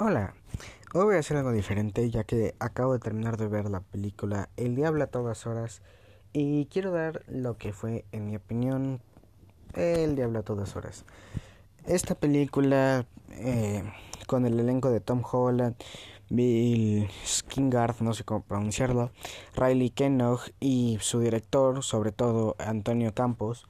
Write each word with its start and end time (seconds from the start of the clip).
Hola, 0.00 0.32
hoy 0.94 1.06
voy 1.06 1.16
a 1.16 1.18
hacer 1.18 1.38
algo 1.38 1.50
diferente 1.50 2.08
ya 2.08 2.22
que 2.22 2.54
acabo 2.60 2.92
de 2.92 3.00
terminar 3.00 3.36
de 3.36 3.48
ver 3.48 3.68
la 3.68 3.80
película 3.80 4.48
El 4.56 4.76
Diablo 4.76 5.02
a 5.02 5.08
todas 5.08 5.44
horas 5.44 5.82
y 6.32 6.66
quiero 6.66 6.92
dar 6.92 7.24
lo 7.26 7.58
que 7.58 7.72
fue, 7.72 8.04
en 8.12 8.26
mi 8.26 8.36
opinión, 8.36 9.00
El 9.74 10.14
Diablo 10.14 10.38
a 10.38 10.42
todas 10.44 10.76
horas. 10.76 11.04
Esta 11.84 12.14
película 12.14 13.06
eh, 13.32 13.82
con 14.28 14.46
el 14.46 14.60
elenco 14.60 14.88
de 14.88 15.00
Tom 15.00 15.20
Holland, 15.28 15.74
Bill 16.30 17.10
Skingard, 17.26 17.96
no 17.98 18.14
sé 18.14 18.22
cómo 18.22 18.44
pronunciarlo, 18.44 19.10
Riley 19.56 19.90
Kennog 19.90 20.42
y 20.60 20.98
su 21.00 21.18
director, 21.18 21.82
sobre 21.82 22.12
todo 22.12 22.54
Antonio 22.60 23.12
Campos, 23.14 23.66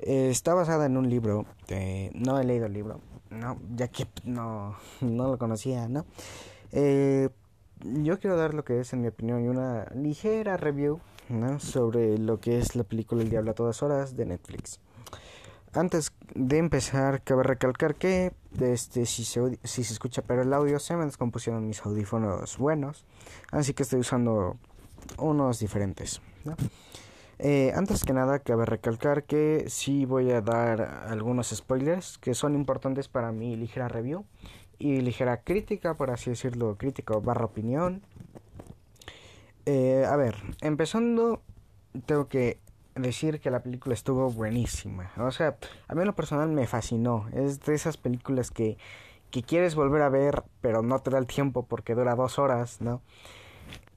eh, 0.00 0.28
está 0.30 0.52
basada 0.52 0.84
en 0.84 0.98
un 0.98 1.08
libro, 1.08 1.46
eh, 1.68 2.10
no 2.12 2.38
he 2.38 2.44
leído 2.44 2.66
el 2.66 2.74
libro, 2.74 3.00
no, 3.34 3.58
ya 3.74 3.88
que 3.88 4.06
no, 4.24 4.76
no 5.00 5.28
lo 5.28 5.38
conocía, 5.38 5.88
¿no? 5.88 6.06
Eh, 6.72 7.28
yo 7.82 8.18
quiero 8.18 8.36
dar 8.36 8.54
lo 8.54 8.64
que 8.64 8.80
es, 8.80 8.92
en 8.92 9.02
mi 9.02 9.08
opinión, 9.08 9.48
una 9.48 9.86
ligera 9.94 10.56
review 10.56 11.00
sobre 11.58 12.18
lo 12.18 12.38
que 12.38 12.58
es 12.58 12.76
la 12.76 12.84
película 12.84 13.22
El 13.22 13.30
Diablo 13.30 13.50
a 13.50 13.54
todas 13.54 13.82
horas 13.82 14.16
de 14.16 14.26
Netflix. 14.26 14.80
Antes 15.72 16.12
de 16.34 16.58
empezar, 16.58 17.22
cabe 17.22 17.42
recalcar 17.42 17.96
que 17.96 18.32
este, 18.60 19.06
si, 19.06 19.24
se, 19.24 19.58
si 19.64 19.82
se 19.82 19.92
escucha 19.92 20.22
pero 20.22 20.42
el 20.42 20.52
audio, 20.52 20.78
se 20.78 20.96
me 20.96 21.04
descompusieron 21.04 21.66
mis 21.66 21.84
audífonos 21.84 22.56
buenos, 22.58 23.04
así 23.50 23.74
que 23.74 23.82
estoy 23.82 24.00
usando 24.00 24.56
unos 25.18 25.58
diferentes. 25.58 26.20
Eh, 27.46 27.72
antes 27.76 28.04
que 28.04 28.14
nada, 28.14 28.38
cabe 28.38 28.64
recalcar 28.64 29.24
que 29.24 29.66
sí 29.68 30.06
voy 30.06 30.30
a 30.30 30.40
dar 30.40 30.80
algunos 31.10 31.50
spoilers 31.50 32.16
que 32.16 32.32
son 32.32 32.54
importantes 32.54 33.08
para 33.08 33.32
mi 33.32 33.54
ligera 33.54 33.86
review 33.86 34.24
y 34.78 35.02
ligera 35.02 35.42
crítica, 35.42 35.92
por 35.92 36.10
así 36.10 36.30
decirlo, 36.30 36.78
crítica 36.78 37.18
barra 37.18 37.44
opinión. 37.44 38.00
Eh, 39.66 40.06
a 40.08 40.16
ver, 40.16 40.36
empezando, 40.62 41.42
tengo 42.06 42.28
que 42.28 42.60
decir 42.94 43.40
que 43.40 43.50
la 43.50 43.62
película 43.62 43.92
estuvo 43.92 44.30
buenísima. 44.30 45.12
O 45.18 45.30
sea, 45.30 45.58
a 45.86 45.94
mí 45.94 46.00
en 46.00 46.06
lo 46.06 46.14
personal 46.14 46.48
me 46.48 46.66
fascinó. 46.66 47.26
Es 47.34 47.60
de 47.60 47.74
esas 47.74 47.98
películas 47.98 48.50
que, 48.50 48.78
que 49.30 49.42
quieres 49.42 49.74
volver 49.74 50.00
a 50.00 50.08
ver, 50.08 50.44
pero 50.62 50.80
no 50.80 50.98
te 51.00 51.10
da 51.10 51.18
el 51.18 51.26
tiempo 51.26 51.66
porque 51.66 51.94
dura 51.94 52.14
dos 52.14 52.38
horas, 52.38 52.80
¿no? 52.80 53.02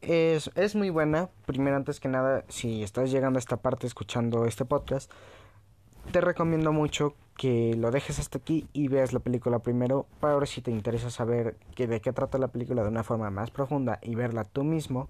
Es, 0.01 0.51
es 0.55 0.75
muy 0.75 0.89
buena. 0.89 1.29
Primero, 1.45 1.75
antes 1.75 1.99
que 1.99 2.07
nada, 2.07 2.45
si 2.49 2.83
estás 2.83 3.11
llegando 3.11 3.37
a 3.37 3.41
esta 3.41 3.57
parte 3.57 3.87
escuchando 3.87 4.45
este 4.45 4.65
podcast, 4.65 5.11
te 6.11 6.21
recomiendo 6.21 6.71
mucho 6.71 7.15
que 7.37 7.75
lo 7.75 7.91
dejes 7.91 8.19
hasta 8.19 8.39
aquí 8.39 8.67
y 8.73 8.87
veas 8.87 9.13
la 9.13 9.19
película 9.19 9.59
primero 9.59 10.07
para 10.19 10.35
ver 10.35 10.47
si 10.47 10.61
te 10.61 10.71
interesa 10.71 11.09
saber 11.09 11.55
que, 11.75 11.87
de 11.87 12.01
qué 12.01 12.11
trata 12.11 12.37
la 12.37 12.47
película 12.47 12.81
de 12.81 12.89
una 12.89 13.03
forma 13.03 13.29
más 13.29 13.51
profunda 13.51 13.99
y 14.01 14.15
verla 14.15 14.43
tú 14.43 14.63
mismo. 14.63 15.07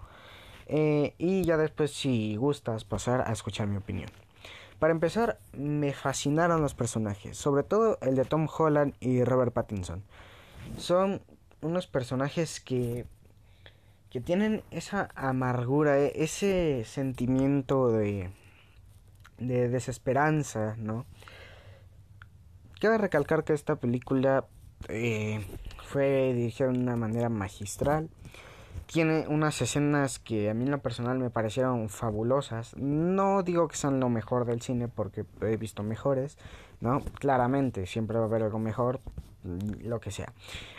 Eh, 0.68 1.16
y 1.18 1.44
ya 1.44 1.58
después, 1.58 1.92
si 1.92 2.36
gustas, 2.36 2.84
pasar 2.84 3.22
a 3.28 3.32
escuchar 3.32 3.68
mi 3.68 3.78
opinión. 3.78 4.10
Para 4.80 4.92
empezar, 4.92 5.40
me 5.54 5.94
fascinaron 5.94 6.62
los 6.62 6.76
personajes, 6.76 7.38
sobre 7.38 7.64
todo 7.64 7.98
el 8.02 8.16
de 8.16 8.26
Tom 8.26 8.48
Holland 8.56 8.94
y 9.00 9.24
Robert 9.24 9.54
Pattinson. 9.54 10.04
Son 10.78 11.22
unos 11.62 11.88
personajes 11.88 12.60
que 12.60 13.06
tienen 14.22 14.64
esa 14.72 15.10
amargura, 15.16 16.00
e, 16.00 16.12
ese 16.16 16.84
sentimiento 16.86 17.92
de, 17.92 18.30
de 19.38 19.70
desesperanza, 19.70 20.76
¿no? 20.78 21.06
Cabe 22.80 22.98
recalcar 22.98 23.44
que 23.44 23.54
esta 23.54 23.76
película 23.76 24.46
eh, 24.88 25.44
fue 25.84 26.34
dirigida 26.34 26.68
de 26.68 26.78
una 26.78 26.96
manera 26.96 27.30
magistral. 27.30 28.10
Tiene 28.86 29.26
unas 29.28 29.62
escenas 29.62 30.20
que 30.20 30.50
a 30.50 30.54
mí 30.54 30.64
en 30.64 30.72
lo 30.72 30.80
personal 30.80 31.18
me 31.18 31.30
parecieron 31.30 31.90
fabulosas. 31.90 32.76
No 32.78 33.44
digo 33.44 33.68
que 33.68 33.76
sean 33.76 34.00
lo 34.00 34.10
mejor 34.10 34.46
del 34.46 34.62
cine 34.62 34.88
porque 34.88 35.26
he 35.42 35.58
visto 35.58 35.84
mejores, 35.84 36.38
¿no? 36.80 37.02
Claramente, 37.20 37.86
siempre 37.86 38.18
va 38.18 38.26
a 38.26 38.28
haber 38.28 38.44
algo 38.44 38.60
mejor, 38.60 39.02
lo 39.84 40.00
que 40.00 40.12
sea. 40.12 40.34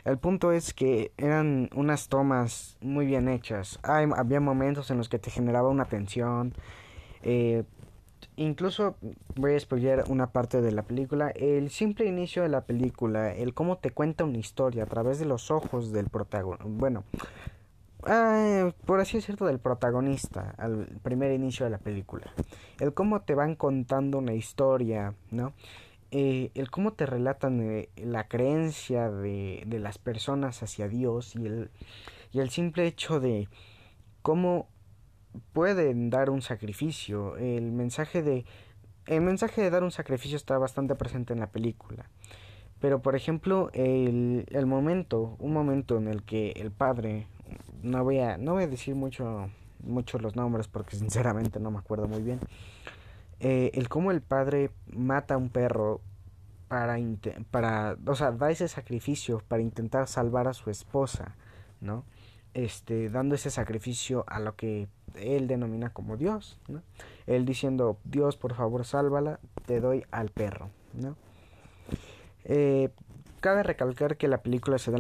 El 0.04 0.18
punto 0.18 0.52
es 0.52 0.74
que 0.74 1.12
eran 1.16 1.70
unas 1.74 2.08
tomas 2.08 2.76
muy 2.80 3.06
bien 3.06 3.28
hechas. 3.28 3.78
Hay, 3.82 4.06
había 4.16 4.40
momentos 4.40 4.90
en 4.90 4.98
los 4.98 5.08
que 5.08 5.18
te 5.18 5.30
generaba 5.30 5.68
una 5.68 5.86
tensión. 5.86 6.54
Eh, 7.22 7.64
incluso 8.36 8.96
voy 9.36 9.54
a 9.54 9.60
spoiler 9.60 10.04
una 10.08 10.28
parte 10.28 10.60
de 10.60 10.72
la 10.72 10.82
película. 10.82 11.30
El 11.30 11.70
simple 11.70 12.06
inicio 12.06 12.42
de 12.42 12.48
la 12.48 12.62
película, 12.62 13.34
el 13.34 13.54
cómo 13.54 13.78
te 13.78 13.90
cuenta 13.90 14.24
una 14.24 14.38
historia 14.38 14.84
a 14.84 14.86
través 14.86 15.18
de 15.18 15.26
los 15.26 15.50
ojos 15.50 15.92
del 15.92 16.08
protagonista. 16.08 16.64
Bueno, 16.68 17.04
eh, 18.06 18.72
por 18.86 19.00
así 19.00 19.18
decirlo, 19.18 19.46
del 19.46 19.58
protagonista 19.58 20.54
al 20.56 20.86
primer 21.02 21.32
inicio 21.32 21.64
de 21.64 21.70
la 21.70 21.78
película. 21.78 22.32
El 22.78 22.94
cómo 22.94 23.20
te 23.22 23.34
van 23.34 23.56
contando 23.56 24.18
una 24.18 24.34
historia, 24.34 25.14
¿no? 25.30 25.52
Eh, 26.10 26.50
el 26.54 26.70
cómo 26.70 26.94
te 26.94 27.04
relatan 27.04 27.60
eh, 27.60 27.90
la 27.96 28.28
creencia 28.28 29.10
de, 29.10 29.62
de, 29.66 29.78
las 29.78 29.98
personas 29.98 30.62
hacia 30.62 30.88
Dios 30.88 31.36
y 31.36 31.44
el, 31.44 31.70
y 32.32 32.40
el 32.40 32.48
simple 32.48 32.86
hecho 32.86 33.20
de 33.20 33.48
cómo 34.22 34.68
pueden 35.52 36.10
dar 36.10 36.30
un 36.30 36.42
sacrificio. 36.42 37.36
El 37.36 37.72
mensaje 37.72 38.22
de 38.22 38.44
el 39.06 39.22
mensaje 39.22 39.62
de 39.62 39.70
dar 39.70 39.82
un 39.84 39.90
sacrificio 39.90 40.36
está 40.36 40.58
bastante 40.58 40.94
presente 40.94 41.32
en 41.32 41.40
la 41.40 41.50
película. 41.50 42.10
Pero 42.80 43.00
por 43.00 43.16
ejemplo, 43.16 43.70
el, 43.72 44.46
el 44.50 44.66
momento, 44.66 45.36
un 45.38 45.52
momento 45.52 45.96
en 45.96 46.08
el 46.08 46.22
que 46.22 46.50
el 46.52 46.70
padre, 46.70 47.26
no 47.82 48.04
voy 48.04 48.20
a, 48.20 48.36
no 48.36 48.52
voy 48.52 48.64
a 48.64 48.68
decir 48.68 48.94
mucho, 48.94 49.50
mucho 49.82 50.18
los 50.18 50.36
nombres 50.36 50.68
porque 50.68 50.96
sinceramente 50.96 51.58
no 51.58 51.70
me 51.70 51.78
acuerdo 51.78 52.06
muy 52.06 52.22
bien, 52.22 52.38
eh, 53.40 53.70
el 53.74 53.88
cómo 53.88 54.10
el 54.10 54.20
padre 54.20 54.70
mata 54.86 55.34
a 55.34 55.36
un 55.36 55.48
perro 55.48 56.00
para, 56.68 56.98
para, 57.50 57.96
o 58.06 58.14
sea, 58.14 58.32
da 58.32 58.50
ese 58.50 58.68
sacrificio 58.68 59.42
para 59.48 59.62
intentar 59.62 60.06
salvar 60.06 60.48
a 60.48 60.52
su 60.52 60.70
esposa, 60.70 61.34
¿no? 61.80 62.04
Este, 62.54 63.08
dando 63.10 63.34
ese 63.34 63.50
sacrificio 63.50 64.24
a 64.26 64.40
lo 64.40 64.56
que 64.56 64.88
él 65.14 65.46
denomina 65.46 65.90
como 65.90 66.16
Dios, 66.16 66.58
¿no? 66.68 66.82
Él 67.26 67.44
diciendo, 67.44 67.98
Dios, 68.04 68.36
por 68.36 68.54
favor, 68.54 68.84
sálvala, 68.84 69.40
te 69.66 69.80
doy 69.80 70.04
al 70.10 70.30
perro, 70.30 70.70
¿no? 70.94 71.16
Eh, 72.44 72.90
Cabe 73.40 73.62
recalcar 73.62 74.16
que 74.16 74.26
la 74.26 74.42
película 74.42 74.78
se 74.78 74.90
da 74.90 74.98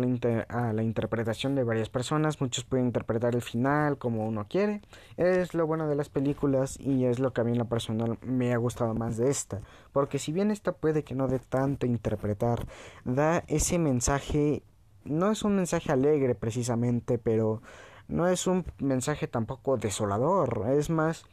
a 0.48 0.72
la 0.72 0.82
interpretación 0.84 1.56
de 1.56 1.64
varias 1.64 1.88
personas, 1.88 2.40
muchos 2.40 2.62
pueden 2.62 2.86
interpretar 2.86 3.34
el 3.34 3.42
final 3.42 3.98
como 3.98 4.28
uno 4.28 4.46
quiere, 4.48 4.80
es 5.16 5.54
lo 5.54 5.66
bueno 5.66 5.88
de 5.88 5.96
las 5.96 6.08
películas 6.08 6.78
y 6.78 7.06
es 7.06 7.18
lo 7.18 7.32
que 7.32 7.40
a 7.40 7.44
mí 7.44 7.50
en 7.50 7.58
lo 7.58 7.64
personal 7.64 8.16
me 8.22 8.52
ha 8.52 8.56
gustado 8.56 8.94
más 8.94 9.16
de 9.16 9.28
esta, 9.28 9.60
porque 9.92 10.20
si 10.20 10.30
bien 10.30 10.52
esta 10.52 10.70
puede 10.70 11.02
que 11.02 11.16
no 11.16 11.26
dé 11.26 11.40
tanto 11.40 11.84
interpretar, 11.84 12.64
da 13.04 13.42
ese 13.48 13.80
mensaje, 13.80 14.62
no 15.02 15.32
es 15.32 15.42
un 15.42 15.56
mensaje 15.56 15.90
alegre 15.90 16.36
precisamente, 16.36 17.18
pero 17.18 17.60
no 18.06 18.28
es 18.28 18.46
un 18.46 18.64
mensaje 18.78 19.26
tampoco 19.26 19.78
desolador, 19.78 20.64
es 20.70 20.90
más, 20.90 21.24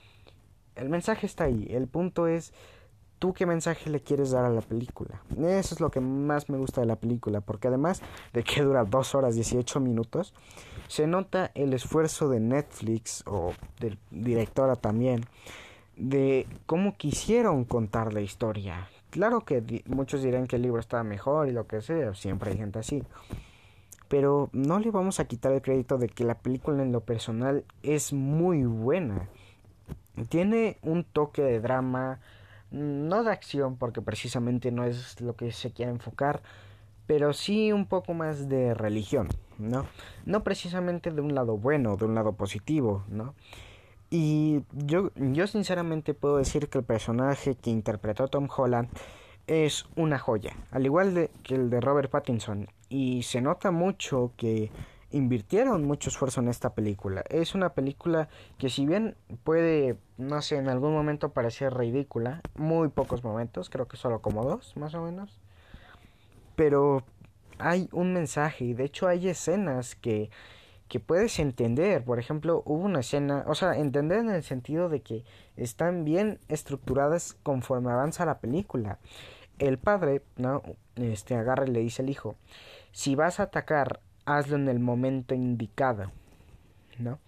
el 0.75 0.89
mensaje 0.89 1.27
está 1.27 1.43
ahí, 1.43 1.67
el 1.69 1.87
punto 1.87 2.25
es 2.25 2.51
¿Tú 3.19 3.33
qué 3.33 3.45
mensaje 3.45 3.89
le 3.89 4.01
quieres 4.01 4.31
dar 4.31 4.45
a 4.45 4.49
la 4.49 4.61
película? 4.61 5.21
Eso 5.37 5.75
es 5.75 5.79
lo 5.79 5.89
que 5.89 6.01
más 6.01 6.49
me 6.49 6.57
gusta 6.57 6.81
de 6.81 6.87
la 6.87 6.97
película, 6.97 7.41
porque 7.41 7.69
además 7.69 8.01
de 8.33 8.43
que 8.43 8.61
dura 8.61 8.83
2 8.83 9.15
horas 9.15 9.35
18 9.35 9.79
minutos, 9.79 10.33
se 10.87 11.07
nota 11.07 11.51
el 11.55 11.73
esfuerzo 11.73 12.29
de 12.29 12.39
Netflix 12.39 13.23
o 13.25 13.53
del 13.79 13.97
directora 14.11 14.75
también, 14.75 15.25
de 15.95 16.45
cómo 16.65 16.97
quisieron 16.97 17.63
contar 17.63 18.13
la 18.13 18.21
historia. 18.21 18.89
Claro 19.11 19.45
que 19.45 19.83
muchos 19.87 20.21
dirán 20.21 20.45
que 20.45 20.57
el 20.57 20.63
libro 20.63 20.79
estaba 20.79 21.03
mejor 21.03 21.47
y 21.47 21.51
lo 21.51 21.67
que 21.67 21.81
sea, 21.81 22.13
siempre 22.15 22.51
hay 22.51 22.57
gente 22.57 22.79
así. 22.79 23.01
Pero 24.09 24.49
no 24.51 24.77
le 24.79 24.91
vamos 24.91 25.19
a 25.19 25.25
quitar 25.25 25.53
el 25.53 25.61
crédito 25.61 25.97
de 25.97 26.09
que 26.09 26.25
la 26.25 26.35
película 26.35 26.83
en 26.83 26.91
lo 26.91 26.99
personal 26.99 27.63
es 27.81 28.13
muy 28.13 28.65
buena. 28.65 29.29
Tiene 30.29 30.77
un 30.81 31.03
toque 31.03 31.41
de 31.41 31.59
drama, 31.59 32.19
no 32.71 33.23
de 33.23 33.31
acción 33.31 33.77
porque 33.77 34.01
precisamente 34.01 34.71
no 34.71 34.83
es 34.83 35.19
lo 35.21 35.35
que 35.35 35.51
se 35.51 35.71
quiere 35.71 35.91
enfocar, 35.91 36.41
pero 37.07 37.33
sí 37.33 37.71
un 37.71 37.85
poco 37.85 38.13
más 38.13 38.49
de 38.49 38.73
religión, 38.73 39.29
¿no? 39.57 39.85
No 40.25 40.43
precisamente 40.43 41.11
de 41.11 41.21
un 41.21 41.35
lado 41.35 41.57
bueno, 41.57 41.97
de 41.97 42.05
un 42.05 42.15
lado 42.15 42.33
positivo, 42.33 43.03
¿no? 43.07 43.35
Y 44.09 44.61
yo, 44.71 45.11
yo 45.15 45.47
sinceramente 45.47 46.13
puedo 46.13 46.37
decir 46.37 46.69
que 46.69 46.79
el 46.79 46.83
personaje 46.83 47.55
que 47.55 47.69
interpretó 47.69 48.27
Tom 48.27 48.47
Holland 48.55 48.89
es 49.47 49.85
una 49.95 50.19
joya, 50.19 50.55
al 50.71 50.85
igual 50.85 51.13
de, 51.13 51.29
que 51.43 51.55
el 51.55 51.69
de 51.69 51.81
Robert 51.81 52.09
Pattinson, 52.09 52.67
y 52.89 53.23
se 53.23 53.41
nota 53.41 53.71
mucho 53.71 54.31
que 54.37 54.71
invirtieron 55.15 55.85
mucho 55.85 56.09
esfuerzo 56.09 56.41
en 56.41 56.49
esta 56.49 56.73
película. 56.73 57.23
Es 57.29 57.55
una 57.55 57.73
película 57.73 58.27
que 58.57 58.69
si 58.69 58.85
bien 58.85 59.15
puede, 59.43 59.97
no 60.17 60.41
sé, 60.41 60.57
en 60.57 60.67
algún 60.67 60.93
momento 60.93 61.29
parecer 61.29 61.73
ridícula, 61.73 62.41
muy 62.55 62.89
pocos 62.89 63.23
momentos, 63.23 63.69
creo 63.69 63.87
que 63.87 63.97
solo 63.97 64.21
como 64.21 64.43
dos, 64.43 64.75
más 64.75 64.93
o 64.93 65.01
menos. 65.01 65.39
Pero 66.55 67.03
hay 67.59 67.87
un 67.91 68.13
mensaje 68.13 68.65
y 68.65 68.73
de 68.73 68.83
hecho 68.83 69.07
hay 69.07 69.29
escenas 69.29 69.95
que 69.95 70.29
que 70.87 70.99
puedes 70.99 71.39
entender. 71.39 72.03
Por 72.03 72.19
ejemplo, 72.19 72.61
hubo 72.65 72.83
una 72.83 72.99
escena, 72.99 73.43
o 73.47 73.55
sea, 73.55 73.75
entender 73.77 74.19
en 74.19 74.29
el 74.29 74.43
sentido 74.43 74.89
de 74.89 75.01
que 75.01 75.23
están 75.57 76.05
bien 76.05 76.39
estructuradas 76.47 77.35
conforme 77.43 77.91
avanza 77.91 78.25
la 78.25 78.39
película. 78.39 78.99
El 79.57 79.77
padre, 79.77 80.21
¿no? 80.35 80.61
Este 80.95 81.35
agarra 81.35 81.65
y 81.65 81.71
le 81.71 81.79
dice 81.79 82.01
al 82.01 82.09
hijo, 82.09 82.35
si 82.91 83.15
vas 83.15 83.39
a 83.39 83.43
atacar, 83.43 83.99
hazlo 84.25 84.55
en 84.55 84.67
el 84.67 84.79
momento 84.79 85.33
indicado, 85.35 86.11
¿no? 86.97 87.19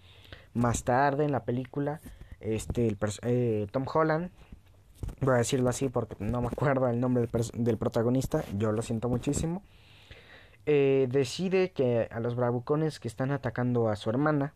Más 0.54 0.84
tarde 0.84 1.24
en 1.24 1.32
la 1.32 1.44
película, 1.44 2.00
este, 2.40 2.96
eh, 3.22 3.66
Tom 3.70 3.84
Holland, 3.92 4.30
voy 5.20 5.34
a 5.34 5.38
decirlo 5.38 5.68
así 5.68 5.88
porque 5.88 6.16
no 6.18 6.40
me 6.40 6.48
acuerdo 6.48 6.88
el 6.88 7.00
nombre 7.00 7.26
del, 7.26 7.64
del 7.64 7.78
protagonista, 7.78 8.44
yo 8.56 8.72
lo 8.72 8.82
siento 8.82 9.08
muchísimo 9.08 9.62
eh, 10.70 11.08
decide 11.10 11.70
que 11.72 12.08
a 12.10 12.20
los 12.20 12.34
bravucones 12.34 13.00
que 13.00 13.08
están 13.08 13.30
atacando 13.30 13.88
a 13.88 13.96
su 13.96 14.10
hermana, 14.10 14.52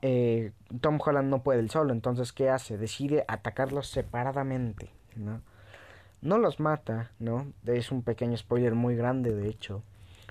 eh, 0.00 0.52
Tom 0.80 0.98
Holland 0.98 1.28
no 1.28 1.42
puede 1.42 1.60
el 1.60 1.68
solo, 1.68 1.92
entonces 1.92 2.32
¿qué 2.32 2.48
hace? 2.48 2.78
Decide 2.78 3.26
atacarlos 3.28 3.88
separadamente, 3.88 4.88
¿no? 5.16 5.42
No 6.22 6.38
los 6.38 6.58
mata, 6.58 7.10
¿no? 7.18 7.52
Es 7.66 7.92
un 7.92 8.00
pequeño 8.00 8.34
spoiler 8.38 8.74
muy 8.74 8.96
grande, 8.96 9.34
de 9.34 9.50
hecho. 9.50 9.82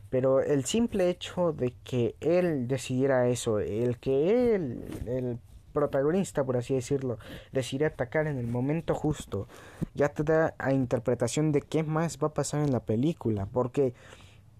Pero 0.10 0.42
el 0.42 0.66
simple 0.66 1.10
hecho 1.10 1.54
de 1.54 1.74
que 1.84 2.16
él 2.20 2.68
decidiera 2.68 3.28
eso, 3.28 3.60
el 3.60 3.98
que 4.00 4.56
él, 4.56 4.84
el 5.06 5.40
protagonista, 5.74 6.44
por 6.44 6.58
así 6.58 6.74
decirlo, 6.74 7.20
decide 7.52 7.86
atacar 7.86 8.28
en 8.28 8.38
el 8.38 8.48
momento 8.48 8.96
justo, 8.96 9.48
ya 9.94 10.10
te 10.10 10.24
da 10.24 10.56
a 10.58 10.74
interpretación 10.74 11.52
de 11.52 11.62
qué 11.62 11.84
más 11.84 12.18
va 12.22 12.30
a 12.30 12.34
pasar 12.34 12.64
en 12.64 12.72
la 12.72 12.82
película, 12.82 13.46
porque 13.46 13.94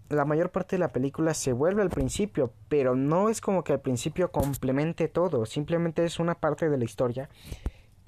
la 0.10 0.26
mayor 0.26 0.52
parte 0.52 0.76
de 0.76 0.80
la 0.80 0.90
película 0.90 1.34
se 1.34 1.54
vuelve 1.54 1.82
al 1.82 1.90
principio, 1.90 2.52
pero 2.68 2.96
no 2.96 3.30
es 3.30 3.42
como 3.42 3.64
que 3.64 3.74
al 3.74 3.82
principio 3.82 4.32
complemente 4.32 5.08
todo, 5.08 5.46
simplemente 5.46 6.04
es 6.04 6.20
una 6.20 6.36
parte 6.36 6.70
de 6.70 6.78
la 6.78 6.86
historia 6.86 7.30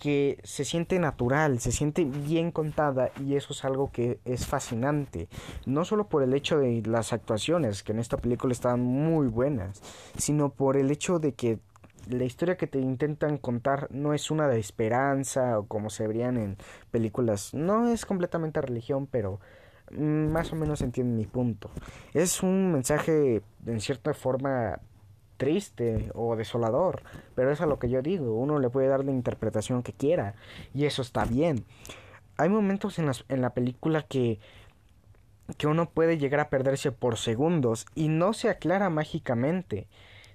que 0.01 0.39
se 0.43 0.65
siente 0.65 0.97
natural, 0.97 1.59
se 1.59 1.71
siente 1.71 2.05
bien 2.05 2.51
contada 2.51 3.11
y 3.23 3.35
eso 3.35 3.53
es 3.53 3.63
algo 3.63 3.91
que 3.91 4.19
es 4.25 4.47
fascinante, 4.47 5.29
no 5.67 5.85
solo 5.85 6.07
por 6.07 6.23
el 6.23 6.33
hecho 6.33 6.57
de 6.57 6.81
las 6.87 7.13
actuaciones, 7.13 7.83
que 7.83 7.91
en 7.91 7.99
esta 7.99 8.17
película 8.17 8.51
están 8.51 8.81
muy 8.81 9.27
buenas, 9.27 9.79
sino 10.17 10.49
por 10.49 10.75
el 10.75 10.89
hecho 10.89 11.19
de 11.19 11.33
que 11.33 11.59
la 12.09 12.23
historia 12.23 12.57
que 12.57 12.65
te 12.65 12.79
intentan 12.79 13.37
contar 13.37 13.89
no 13.91 14.15
es 14.15 14.31
una 14.31 14.47
de 14.47 14.59
esperanza 14.59 15.59
o 15.59 15.67
como 15.67 15.91
se 15.91 16.07
verían 16.07 16.37
en 16.37 16.57
películas, 16.89 17.53
no 17.53 17.87
es 17.87 18.07
completamente 18.07 18.59
religión, 18.59 19.05
pero 19.05 19.39
más 19.91 20.51
o 20.51 20.55
menos 20.55 20.81
entienden 20.81 21.15
mi 21.15 21.27
punto. 21.27 21.69
Es 22.15 22.41
un 22.41 22.71
mensaje 22.71 23.43
en 23.67 23.79
cierta 23.79 24.15
forma 24.15 24.79
triste 25.41 26.11
o 26.13 26.35
desolador, 26.35 27.01
pero 27.33 27.51
es 27.51 27.61
a 27.61 27.65
lo 27.65 27.79
que 27.79 27.89
yo 27.89 28.03
digo, 28.03 28.35
uno 28.35 28.59
le 28.59 28.69
puede 28.69 28.89
dar 28.89 29.03
la 29.03 29.09
interpretación 29.09 29.81
que 29.81 29.91
quiera 29.91 30.35
y 30.71 30.85
eso 30.85 31.01
está 31.01 31.25
bien. 31.25 31.65
Hay 32.37 32.47
momentos 32.47 32.99
en, 32.99 33.09
en 33.27 33.41
la 33.41 33.49
película 33.55 34.03
que 34.03 34.39
que 35.57 35.65
uno 35.65 35.89
puede 35.89 36.19
llegar 36.19 36.39
a 36.39 36.49
perderse 36.49 36.91
por 36.91 37.17
segundos 37.17 37.87
y 37.95 38.07
no 38.07 38.33
se 38.33 38.49
aclara 38.49 38.91
mágicamente. 38.91 39.87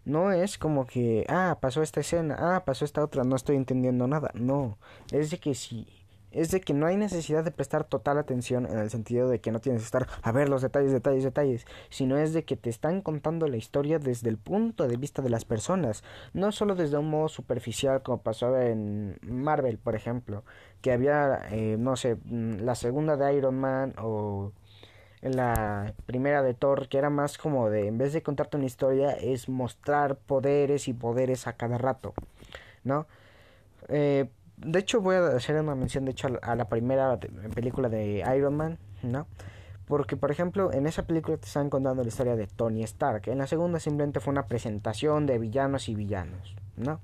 No 0.04 0.32
es 0.32 0.58
como 0.58 0.86
que, 0.86 1.24
ah, 1.28 1.58
pasó 1.60 1.82
esta 1.82 2.00
escena, 2.00 2.36
ah, 2.38 2.64
pasó 2.64 2.84
esta 2.84 3.02
otra, 3.02 3.22
no 3.22 3.36
estoy 3.36 3.54
entendiendo 3.54 4.08
nada. 4.08 4.32
No, 4.34 4.76
es 5.12 5.30
de 5.30 5.38
que 5.38 5.54
si 5.54 5.86
es 6.36 6.50
de 6.50 6.60
que 6.60 6.74
no 6.74 6.86
hay 6.86 6.96
necesidad 6.96 7.44
de 7.44 7.50
prestar 7.50 7.84
total 7.84 8.18
atención 8.18 8.66
en 8.66 8.78
el 8.78 8.90
sentido 8.90 9.28
de 9.28 9.40
que 9.40 9.50
no 9.50 9.60
tienes 9.60 9.82
que 9.82 9.86
estar 9.86 10.06
a 10.22 10.32
ver 10.32 10.48
los 10.48 10.62
detalles, 10.62 10.92
detalles, 10.92 11.24
detalles, 11.24 11.66
sino 11.88 12.18
es 12.18 12.32
de 12.32 12.44
que 12.44 12.56
te 12.56 12.70
están 12.70 13.00
contando 13.00 13.48
la 13.48 13.56
historia 13.56 13.98
desde 13.98 14.28
el 14.28 14.36
punto 14.36 14.86
de 14.86 14.96
vista 14.96 15.22
de 15.22 15.30
las 15.30 15.44
personas, 15.44 16.04
no 16.32 16.52
solo 16.52 16.74
desde 16.74 16.98
un 16.98 17.10
modo 17.10 17.28
superficial 17.28 18.02
como 18.02 18.22
pasó 18.22 18.58
en 18.60 19.18
Marvel, 19.22 19.78
por 19.78 19.94
ejemplo, 19.94 20.44
que 20.82 20.92
había, 20.92 21.48
eh, 21.50 21.76
no 21.78 21.96
sé, 21.96 22.16
mm, 22.24 22.60
la 22.60 22.74
segunda 22.74 23.16
de 23.16 23.34
Iron 23.34 23.58
Man 23.58 23.94
o 23.98 24.52
la 25.22 25.94
primera 26.06 26.42
de 26.42 26.54
Thor, 26.54 26.88
que 26.88 26.98
era 26.98 27.10
más 27.10 27.38
como 27.38 27.70
de, 27.70 27.88
en 27.88 27.98
vez 27.98 28.12
de 28.12 28.22
contarte 28.22 28.56
una 28.56 28.66
historia, 28.66 29.12
es 29.12 29.48
mostrar 29.48 30.16
poderes 30.16 30.88
y 30.88 30.92
poderes 30.92 31.46
a 31.46 31.54
cada 31.54 31.78
rato, 31.78 32.14
¿no? 32.84 33.06
Eh, 33.88 34.28
de 34.56 34.78
hecho 34.78 35.00
voy 35.00 35.16
a 35.16 35.28
hacer 35.28 35.60
una 35.60 35.74
mención 35.74 36.04
de 36.04 36.12
hecho 36.12 36.28
a 36.42 36.54
la 36.54 36.68
primera 36.68 37.18
película 37.54 37.88
de 37.88 38.24
Iron 38.36 38.56
Man, 38.56 38.78
¿no? 39.02 39.26
Porque, 39.86 40.16
por 40.16 40.32
ejemplo, 40.32 40.72
en 40.72 40.86
esa 40.86 41.06
película 41.06 41.36
te 41.36 41.46
están 41.46 41.70
contando 41.70 42.02
la 42.02 42.08
historia 42.08 42.34
de 42.34 42.48
Tony 42.48 42.82
Stark. 42.82 43.28
En 43.28 43.38
la 43.38 43.46
segunda 43.46 43.78
simplemente 43.78 44.18
fue 44.18 44.32
una 44.32 44.46
presentación 44.46 45.26
de 45.26 45.38
villanos 45.38 45.88
y 45.88 45.94
villanos, 45.94 46.56
¿no? 46.76 47.00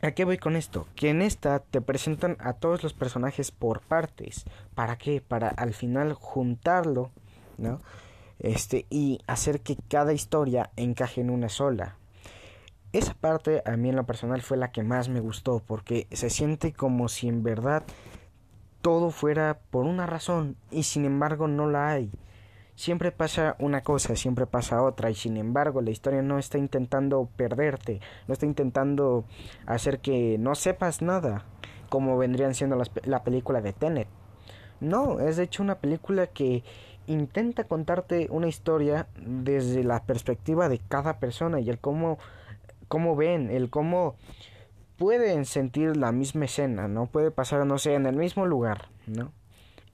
¿A 0.00 0.12
qué 0.12 0.24
voy 0.24 0.38
con 0.38 0.56
esto? 0.56 0.86
Que 0.94 1.10
en 1.10 1.20
esta 1.20 1.58
te 1.58 1.80
presentan 1.80 2.36
a 2.40 2.54
todos 2.54 2.82
los 2.82 2.94
personajes 2.94 3.50
por 3.50 3.80
partes. 3.80 4.44
¿Para 4.74 4.96
qué? 4.96 5.20
Para 5.20 5.48
al 5.48 5.74
final 5.74 6.14
juntarlo, 6.14 7.10
¿no? 7.58 7.80
Este, 8.38 8.86
y 8.88 9.20
hacer 9.26 9.60
que 9.60 9.76
cada 9.88 10.12
historia 10.12 10.70
encaje 10.76 11.20
en 11.20 11.30
una 11.30 11.48
sola, 11.48 11.97
esa 12.92 13.14
parte 13.14 13.62
a 13.66 13.76
mí 13.76 13.90
en 13.90 13.96
lo 13.96 14.06
personal 14.06 14.40
fue 14.42 14.56
la 14.56 14.72
que 14.72 14.82
más 14.82 15.08
me 15.08 15.20
gustó 15.20 15.62
porque 15.66 16.06
se 16.10 16.30
siente 16.30 16.72
como 16.72 17.08
si 17.08 17.28
en 17.28 17.42
verdad 17.42 17.82
todo 18.80 19.10
fuera 19.10 19.58
por 19.70 19.84
una 19.84 20.06
razón 20.06 20.56
y 20.70 20.84
sin 20.84 21.04
embargo 21.04 21.48
no 21.48 21.68
la 21.68 21.90
hay. 21.90 22.10
Siempre 22.76 23.10
pasa 23.10 23.56
una 23.58 23.82
cosa, 23.82 24.14
siempre 24.14 24.46
pasa 24.46 24.82
otra 24.82 25.10
y 25.10 25.14
sin 25.14 25.36
embargo 25.36 25.80
la 25.80 25.90
historia 25.90 26.22
no 26.22 26.38
está 26.38 26.58
intentando 26.58 27.28
perderte, 27.36 28.00
no 28.28 28.32
está 28.32 28.46
intentando 28.46 29.24
hacer 29.66 29.98
que 29.98 30.38
no 30.38 30.54
sepas 30.54 31.02
nada, 31.02 31.44
como 31.88 32.16
vendrían 32.16 32.54
siendo 32.54 32.76
las, 32.76 32.90
la 33.04 33.24
película 33.24 33.60
de 33.60 33.72
Tenet. 33.72 34.08
No, 34.80 35.18
es 35.18 35.36
de 35.36 35.42
hecho 35.42 35.64
una 35.64 35.80
película 35.80 36.28
que 36.28 36.62
intenta 37.08 37.64
contarte 37.64 38.28
una 38.30 38.46
historia 38.46 39.08
desde 39.26 39.82
la 39.82 40.04
perspectiva 40.04 40.68
de 40.68 40.78
cada 40.78 41.18
persona 41.18 41.58
y 41.58 41.68
el 41.70 41.78
cómo 41.80 42.18
cómo 42.88 43.16
ven, 43.16 43.50
el 43.50 43.70
cómo 43.70 44.16
pueden 44.96 45.44
sentir 45.44 45.96
la 45.96 46.12
misma 46.12 46.46
escena, 46.46 46.88
¿no? 46.88 47.06
Puede 47.06 47.30
pasar, 47.30 47.64
no 47.64 47.78
sé, 47.78 47.94
en 47.94 48.06
el 48.06 48.16
mismo 48.16 48.46
lugar, 48.46 48.88
¿no? 49.06 49.32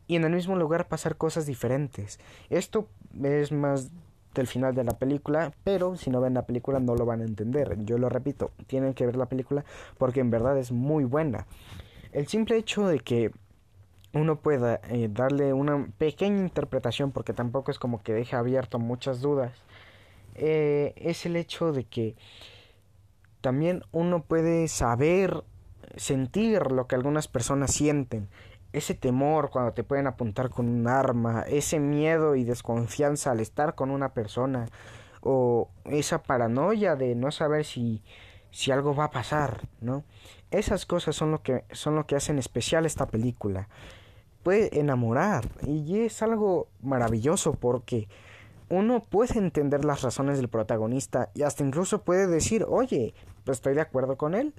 Y 0.07 0.17
en 0.17 0.25
el 0.25 0.33
mismo 0.33 0.57
lugar 0.57 0.89
pasar 0.89 1.17
cosas 1.17 1.47
diferentes. 1.47 2.19
Esto 2.51 2.89
es 3.23 3.53
más 3.53 3.91
del 4.35 4.47
final 4.47 4.75
de 4.75 4.85
la 4.85 4.99
película, 4.99 5.53
pero 5.63 5.97
si 5.97 6.11
no 6.11 6.21
ven 6.21 6.35
la 6.35 6.47
película 6.47 6.81
no 6.81 6.95
lo 6.95 7.07
van 7.07 7.21
a 7.21 7.25
entender. 7.25 7.77
Yo 7.85 7.99
lo 7.99 8.09
repito, 8.09 8.51
tienen 8.67 8.95
que 8.95 9.07
ver 9.07 9.17
la 9.17 9.27
película 9.27 9.65
porque 9.99 10.21
en 10.21 10.31
verdad 10.31 10.59
es 10.59 10.73
muy 10.73 11.05
buena. 11.05 11.47
El 12.13 12.27
simple 12.27 12.57
hecho 12.57 12.87
de 12.87 13.01
que 13.01 13.31
uno 14.13 14.37
pueda 14.37 14.81
eh, 14.89 15.09
darle 15.11 15.53
una 15.53 15.89
pequeña 15.99 16.41
interpretación, 16.41 17.11
porque 17.11 17.33
tampoco 17.33 17.71
es 17.71 17.79
como 17.79 18.03
que 18.03 18.13
deje 18.13 18.37
abierto 18.37 18.79
muchas 18.79 19.21
dudas, 19.21 19.53
eh, 20.37 20.93
es 20.97 21.27
el 21.27 21.37
hecho 21.37 21.73
de 21.73 21.85
que 21.85 22.15
también 23.45 23.83
uno 23.93 24.23
puede 24.23 24.69
saber, 24.69 25.45
sentir 25.97 26.71
lo 26.71 26.87
que 26.87 26.95
algunas 26.95 27.29
personas 27.29 27.75
sienten. 27.75 28.31
Ese 28.73 28.95
temor 28.95 29.51
cuando 29.51 29.75
te 29.75 29.85
pueden 29.85 30.07
apuntar 30.07 30.49
con 30.49 30.67
un 30.67 30.89
arma, 30.89 31.43
ese 31.43 31.79
miedo 31.79 32.37
y 32.37 32.45
desconfianza 32.45 33.33
al 33.33 33.41
estar 33.41 33.75
con 33.75 33.91
una 33.91 34.15
persona, 34.15 34.65
o 35.21 35.69
esa 35.85 36.23
paranoia 36.23 36.97
de 36.97 37.15
no 37.17 37.31
saber 37.31 37.67
si, 37.67 38.03
si 38.51 38.71
algo 38.71 38.95
va 38.95 39.05
a 39.05 39.11
pasar, 39.11 39.69
¿no? 39.83 40.05
Esas 40.51 40.87
cosas 40.87 41.15
son 41.15 41.31
lo 41.31 41.43
que 41.43 41.65
son 41.73 41.97
lo 41.97 42.07
que 42.07 42.17
hacen 42.17 42.39
especial 42.39 42.87
esta 42.87 43.09
película. 43.09 43.69
Puede 44.43 44.81
enamorar 44.81 45.45
y 45.67 46.01
es 46.01 46.23
algo 46.23 46.69
maravilloso 46.81 47.53
porque 47.53 48.09
uno 48.71 49.03
puede 49.03 49.39
entender 49.39 49.85
las 49.85 50.01
razones 50.01 50.39
del 50.39 50.49
protagonista 50.49 51.31
y 51.35 51.43
hasta 51.43 51.63
incluso 51.63 52.03
puede 52.03 52.27
decir, 52.27 52.65
oye, 52.67 53.15
pues 53.45 53.59
estoy 53.59 53.75
de 53.75 53.81
acuerdo 53.81 54.17
con 54.17 54.35
él. 54.35 54.55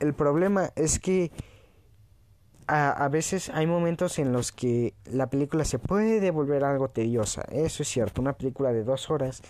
El 0.00 0.14
problema 0.14 0.70
es 0.76 0.98
que 0.98 1.30
a, 2.66 2.90
a, 2.90 3.08
veces 3.08 3.50
hay 3.50 3.66
momentos 3.66 4.18
en 4.18 4.32
los 4.32 4.50
que 4.52 4.94
la 5.04 5.28
película 5.28 5.64
se 5.64 5.78
puede 5.78 6.30
volver 6.30 6.64
algo 6.64 6.88
tediosa. 6.88 7.42
Eso 7.50 7.82
es 7.82 7.88
cierto, 7.88 8.20
una 8.20 8.32
película 8.34 8.72
de 8.72 8.84
dos 8.84 9.10
horas. 9.10 9.42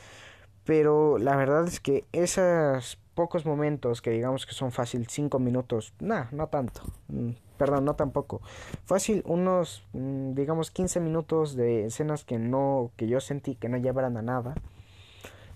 Pero 0.64 1.18
la 1.18 1.36
verdad 1.36 1.66
es 1.66 1.78
que 1.78 2.04
esos 2.12 2.98
pocos 3.14 3.46
momentos 3.46 4.02
que 4.02 4.10
digamos 4.10 4.46
que 4.46 4.54
son 4.54 4.72
fácil 4.72 5.06
cinco 5.08 5.38
minutos, 5.38 5.94
nah, 6.00 6.26
no 6.32 6.48
tanto. 6.48 6.82
Mm, 7.08 7.30
perdón, 7.58 7.84
no 7.84 7.94
tampoco. 7.94 8.40
Fácil 8.84 9.22
unos 9.26 9.84
mm, 9.92 10.34
digamos 10.34 10.70
15 10.70 11.00
minutos 11.00 11.54
de 11.54 11.86
escenas 11.86 12.24
que 12.24 12.38
no 12.38 12.90
que 12.96 13.06
yo 13.06 13.20
sentí 13.20 13.54
que 13.54 13.68
no 13.68 13.76
llevaran 13.76 14.16
a 14.16 14.22
nada 14.22 14.54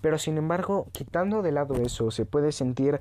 pero 0.01 0.17
sin 0.17 0.37
embargo, 0.37 0.87
quitando 0.91 1.41
de 1.41 1.51
lado 1.51 1.75
eso, 1.75 2.11
se 2.11 2.25
puede 2.25 2.51
sentir 2.51 2.99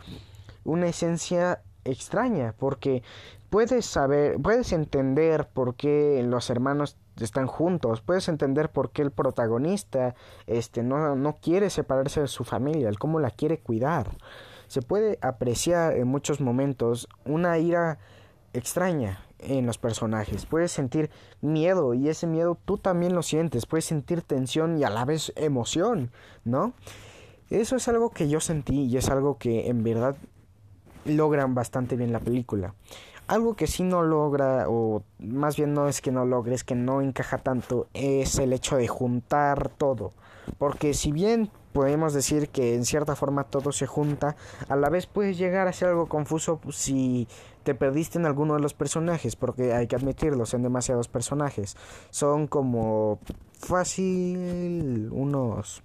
una 0.64 0.88
esencia 0.88 1.62
extraña 1.84 2.54
porque 2.58 3.02
puedes 3.50 3.86
saber, 3.86 4.36
puedes 4.40 4.72
entender 4.72 5.48
por 5.48 5.74
qué 5.74 6.22
los 6.24 6.50
hermanos 6.50 6.96
están 7.20 7.46
juntos, 7.46 8.00
puedes 8.00 8.28
entender 8.28 8.70
por 8.70 8.90
qué 8.90 9.02
el 9.02 9.10
protagonista 9.10 10.14
este 10.46 10.82
no, 10.82 11.16
no 11.16 11.36
quiere 11.36 11.70
separarse 11.70 12.20
de 12.20 12.28
su 12.28 12.44
familia, 12.44 12.88
el 12.88 12.98
cómo 12.98 13.20
la 13.20 13.30
quiere 13.30 13.58
cuidar. 13.58 14.16
Se 14.66 14.82
puede 14.82 15.18
apreciar 15.22 15.96
en 15.96 16.08
muchos 16.08 16.40
momentos 16.40 17.08
una 17.24 17.58
ira 17.58 17.98
extraña 18.52 19.27
en 19.38 19.66
los 19.66 19.78
personajes. 19.78 20.46
Puedes 20.46 20.72
sentir 20.72 21.10
miedo 21.40 21.94
y 21.94 22.08
ese 22.08 22.26
miedo 22.26 22.58
tú 22.64 22.78
también 22.78 23.14
lo 23.14 23.22
sientes. 23.22 23.66
Puedes 23.66 23.84
sentir 23.84 24.22
tensión 24.22 24.78
y 24.78 24.84
a 24.84 24.90
la 24.90 25.04
vez 25.04 25.32
emoción, 25.36 26.10
¿no? 26.44 26.72
Eso 27.50 27.76
es 27.76 27.88
algo 27.88 28.10
que 28.10 28.28
yo 28.28 28.40
sentí 28.40 28.84
y 28.84 28.96
es 28.96 29.08
algo 29.08 29.38
que 29.38 29.68
en 29.68 29.82
verdad 29.82 30.16
logran 31.04 31.54
bastante 31.54 31.96
bien 31.96 32.12
la 32.12 32.20
película. 32.20 32.74
Algo 33.26 33.54
que 33.54 33.66
sí 33.66 33.82
no 33.82 34.02
logra, 34.02 34.66
o 34.68 35.02
más 35.18 35.56
bien 35.56 35.74
no 35.74 35.88
es 35.88 36.00
que 36.00 36.10
no 36.10 36.24
logre, 36.24 36.54
es 36.54 36.64
que 36.64 36.74
no 36.74 37.02
encaja 37.02 37.38
tanto, 37.38 37.86
es 37.92 38.38
el 38.38 38.52
hecho 38.52 38.76
de 38.76 38.88
juntar 38.88 39.68
todo. 39.68 40.12
Porque 40.56 40.94
si 40.94 41.12
bien 41.12 41.50
podemos 41.78 42.12
decir 42.12 42.48
que 42.48 42.74
en 42.74 42.84
cierta 42.84 43.14
forma 43.14 43.44
todo 43.44 43.70
se 43.70 43.86
junta, 43.86 44.34
a 44.68 44.74
la 44.74 44.90
vez 44.90 45.06
puedes 45.06 45.38
llegar 45.38 45.68
a 45.68 45.72
ser 45.72 45.90
algo 45.90 46.08
confuso 46.08 46.58
si 46.72 47.28
te 47.62 47.72
perdiste 47.72 48.18
en 48.18 48.26
alguno 48.26 48.54
de 48.54 48.60
los 48.60 48.74
personajes, 48.74 49.36
porque 49.36 49.72
hay 49.72 49.86
que 49.86 49.94
admitirlo, 49.94 50.44
son 50.44 50.64
demasiados 50.64 51.06
personajes. 51.06 51.76
Son 52.10 52.48
como 52.48 53.20
fácil 53.60 55.08
unos 55.12 55.84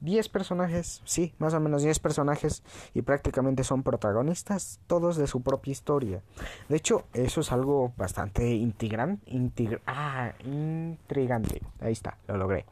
10 0.00 0.28
personajes, 0.28 1.02
sí, 1.04 1.34
más 1.38 1.54
o 1.54 1.60
menos 1.60 1.82
10 1.82 1.98
personajes 1.98 2.62
y 2.94 3.02
prácticamente 3.02 3.64
son 3.64 3.82
protagonistas 3.82 4.80
todos 4.86 5.16
de 5.16 5.26
su 5.26 5.42
propia 5.42 5.72
historia. 5.72 6.22
De 6.68 6.76
hecho, 6.76 7.04
eso 7.12 7.40
es 7.40 7.52
algo 7.52 7.92
bastante 7.96 8.50
intrigante, 8.50 9.80
ah, 9.86 10.32
intrigante. 10.44 11.62
Ahí 11.80 11.92
está, 11.92 12.18
lo 12.28 12.36
logré. 12.36 12.66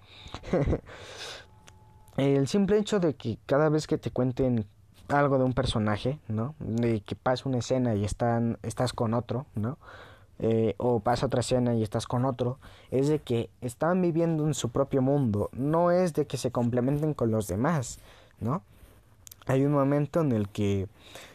El 2.16 2.48
simple 2.48 2.78
hecho 2.78 2.98
de 2.98 3.14
que 3.14 3.38
cada 3.46 3.68
vez 3.68 3.86
que 3.86 3.96
te 3.96 4.10
cuenten 4.10 4.66
algo 5.08 5.38
de 5.38 5.44
un 5.44 5.52
personaje, 5.52 6.18
¿no? 6.28 6.54
De 6.58 7.00
que 7.00 7.14
pasa 7.14 7.48
una 7.48 7.58
escena 7.58 7.94
y 7.94 8.04
están, 8.04 8.58
estás 8.62 8.92
con 8.92 9.14
otro, 9.14 9.46
¿no? 9.54 9.78
Eh, 10.40 10.74
o 10.78 11.00
pasa 11.00 11.26
otra 11.26 11.40
escena 11.40 11.74
y 11.74 11.82
estás 11.82 12.06
con 12.06 12.24
otro, 12.24 12.58
es 12.92 13.08
de 13.08 13.18
que 13.18 13.50
están 13.60 14.00
viviendo 14.00 14.46
en 14.46 14.54
su 14.54 14.68
propio 14.70 15.02
mundo, 15.02 15.50
no 15.52 15.90
es 15.90 16.14
de 16.14 16.28
que 16.28 16.36
se 16.36 16.52
complementen 16.52 17.12
con 17.12 17.32
los 17.32 17.48
demás, 17.48 17.98
¿no? 18.38 18.62
Hay 19.46 19.64
un 19.64 19.72
momento 19.72 20.20
en 20.20 20.30
el 20.30 20.48
que, 20.48 20.86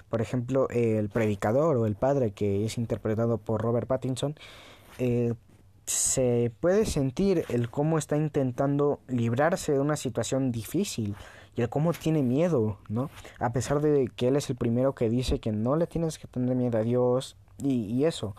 por 0.10 0.22
ejemplo, 0.22 0.70
el 0.70 1.10
predicador 1.10 1.76
o 1.76 1.86
el 1.86 1.96
padre 1.96 2.32
que 2.32 2.64
es 2.64 2.78
interpretado 2.78 3.40
por 3.40 3.62
Robert 3.62 3.88
Pattinson, 3.88 4.36
eh, 5.00 5.34
se 5.86 6.52
puede 6.62 6.86
sentir 6.86 7.44
el 7.50 7.70
cómo 7.70 7.98
está 7.98 8.16
intentando 8.16 9.00
librarse 9.10 9.74
de 9.74 9.80
una 9.80 9.98
situación 9.98 10.52
difícil 10.54 11.16
y 11.58 11.62
el 11.62 11.70
cómo 11.70 11.92
tiene 11.92 12.24
miedo, 12.24 12.78
¿no? 12.88 13.10
A 13.40 13.52
pesar 13.52 13.82
de 13.82 14.10
que 14.16 14.30
él 14.30 14.38
es 14.38 14.50
el 14.50 14.56
primero 14.56 14.96
que 14.96 15.10
dice 15.10 15.40
que 15.40 15.52
no 15.52 15.76
le 15.76 15.88
tienes 15.88 16.20
que 16.20 16.28
tener 16.28 16.56
miedo 16.56 16.78
a 16.78 16.84
Dios 16.84 17.36
y, 17.62 17.86
y 17.86 18.06
eso. 18.06 18.36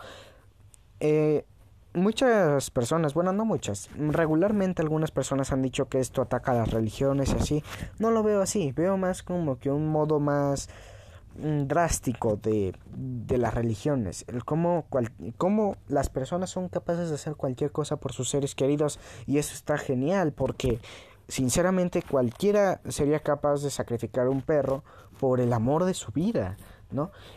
Eh, 0.99 1.45
muchas 1.93 2.69
personas, 2.71 3.13
bueno, 3.13 3.33
no 3.33 3.45
muchas, 3.45 3.89
regularmente 3.97 4.81
algunas 4.81 5.11
personas 5.11 5.51
han 5.51 5.61
dicho 5.61 5.87
que 5.87 5.99
esto 5.99 6.21
ataca 6.21 6.51
a 6.51 6.55
las 6.55 6.71
religiones 6.71 7.33
y 7.33 7.37
así. 7.37 7.63
No 7.99 8.11
lo 8.11 8.23
veo 8.23 8.41
así, 8.41 8.71
veo 8.71 8.97
más 8.97 9.23
como 9.23 9.59
que 9.59 9.71
un 9.71 9.87
modo 9.87 10.19
más 10.19 10.69
mm, 11.37 11.63
drástico 11.67 12.37
de, 12.37 12.75
de 12.95 13.37
las 13.37 13.53
religiones, 13.53 14.25
el 14.27 14.43
cómo, 14.45 14.85
cómo 15.37 15.77
las 15.87 16.09
personas 16.09 16.49
son 16.49 16.69
capaces 16.69 17.09
de 17.09 17.15
hacer 17.15 17.35
cualquier 17.35 17.71
cosa 17.71 17.97
por 17.97 18.13
sus 18.13 18.29
seres 18.29 18.55
queridos 18.55 18.99
y 19.25 19.37
eso 19.37 19.53
está 19.53 19.77
genial 19.77 20.33
porque 20.33 20.79
sinceramente 21.27 22.03
cualquiera 22.03 22.81
sería 22.87 23.19
capaz 23.19 23.61
de 23.63 23.69
sacrificar 23.71 24.27
un 24.27 24.41
perro 24.41 24.83
por 25.19 25.39
el 25.39 25.53
amor 25.53 25.85
de 25.85 25.93
su 25.93 26.11
vida. 26.11 26.57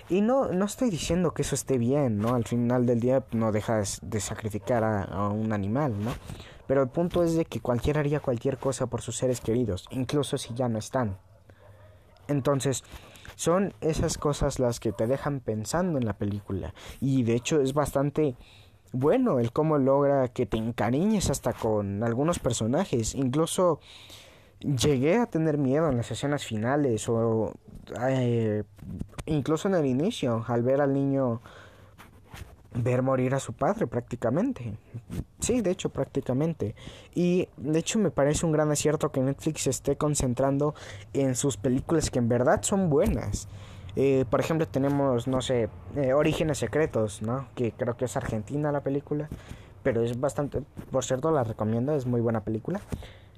Y 0.08 0.20
no, 0.20 0.48
no 0.48 0.64
estoy 0.64 0.90
diciendo 0.90 1.32
que 1.32 1.42
eso 1.42 1.54
esté 1.54 1.78
bien, 1.78 2.18
¿no? 2.18 2.34
Al 2.34 2.44
final 2.44 2.86
del 2.86 3.00
día 3.00 3.24
no 3.32 3.52
dejas 3.52 4.00
de 4.02 4.20
sacrificar 4.20 4.84
a, 4.84 5.28
un 5.28 5.52
animal, 5.52 5.94
¿no? 6.02 6.12
Pero 6.66 6.82
el 6.82 6.88
punto 6.88 7.22
es 7.22 7.34
de 7.34 7.44
que 7.44 7.60
cualquiera 7.60 8.00
haría 8.00 8.20
cualquier 8.20 8.58
cosa 8.58 8.86
por 8.86 9.00
sus 9.00 9.16
seres 9.16 9.40
queridos, 9.40 9.86
incluso 9.90 10.36
si 10.38 10.54
ya 10.54 10.68
no 10.68 10.78
están. 10.78 11.18
Entonces, 12.28 12.84
son 13.36 13.72
esas 13.80 14.18
cosas 14.18 14.58
las 14.58 14.80
que 14.80 14.92
te 14.92 15.06
dejan 15.06 15.40
pensando 15.40 15.98
en 15.98 16.04
la 16.04 16.14
película. 16.14 16.74
Y 17.00 17.22
de 17.22 17.34
hecho 17.34 17.60
es 17.60 17.72
bastante 17.72 18.36
bueno 18.92 19.38
el 19.38 19.52
cómo 19.52 19.78
logra 19.78 20.28
que 20.28 20.46
te 20.46 20.56
encariñes 20.56 21.30
hasta 21.30 21.52
con 21.52 22.02
algunos 22.02 22.38
personajes. 22.38 23.14
Incluso 23.14 23.80
llegué 24.60 25.18
a 25.18 25.26
tener 25.26 25.58
miedo 25.58 25.88
en 25.88 25.96
las 25.96 26.10
escenas 26.10 26.44
finales 26.44 27.08
o 27.08 27.54
eh, 28.08 28.64
incluso 29.26 29.68
en 29.68 29.74
el 29.74 29.86
inicio 29.86 30.44
al 30.48 30.62
ver 30.62 30.80
al 30.80 30.92
niño 30.92 31.40
ver 32.74 33.02
morir 33.02 33.34
a 33.34 33.40
su 33.40 33.54
padre 33.54 33.86
prácticamente. 33.86 34.74
Sí, 35.40 35.62
de 35.62 35.70
hecho 35.70 35.88
prácticamente. 35.90 36.74
Y 37.14 37.48
de 37.56 37.78
hecho 37.78 37.98
me 37.98 38.10
parece 38.10 38.46
un 38.46 38.52
gran 38.52 38.70
acierto 38.70 39.10
que 39.10 39.20
Netflix 39.20 39.62
se 39.62 39.70
esté 39.70 39.96
concentrando 39.96 40.74
en 41.12 41.34
sus 41.34 41.56
películas 41.56 42.10
que 42.10 42.18
en 42.18 42.28
verdad 42.28 42.62
son 42.62 42.90
buenas. 42.90 43.48
Eh, 43.96 44.26
por 44.30 44.40
ejemplo 44.40 44.68
tenemos, 44.68 45.26
no 45.26 45.40
sé, 45.40 45.70
eh, 45.96 46.12
Orígenes 46.12 46.58
Secretos, 46.58 47.22
¿no? 47.22 47.48
Que 47.54 47.72
creo 47.72 47.96
que 47.96 48.04
es 48.04 48.16
argentina 48.16 48.70
la 48.70 48.82
película. 48.82 49.28
Pero 49.82 50.02
es 50.02 50.20
bastante, 50.20 50.62
por 50.90 51.04
cierto 51.04 51.30
la 51.30 51.44
recomiendo, 51.44 51.94
es 51.94 52.04
muy 52.04 52.20
buena 52.20 52.44
película 52.44 52.80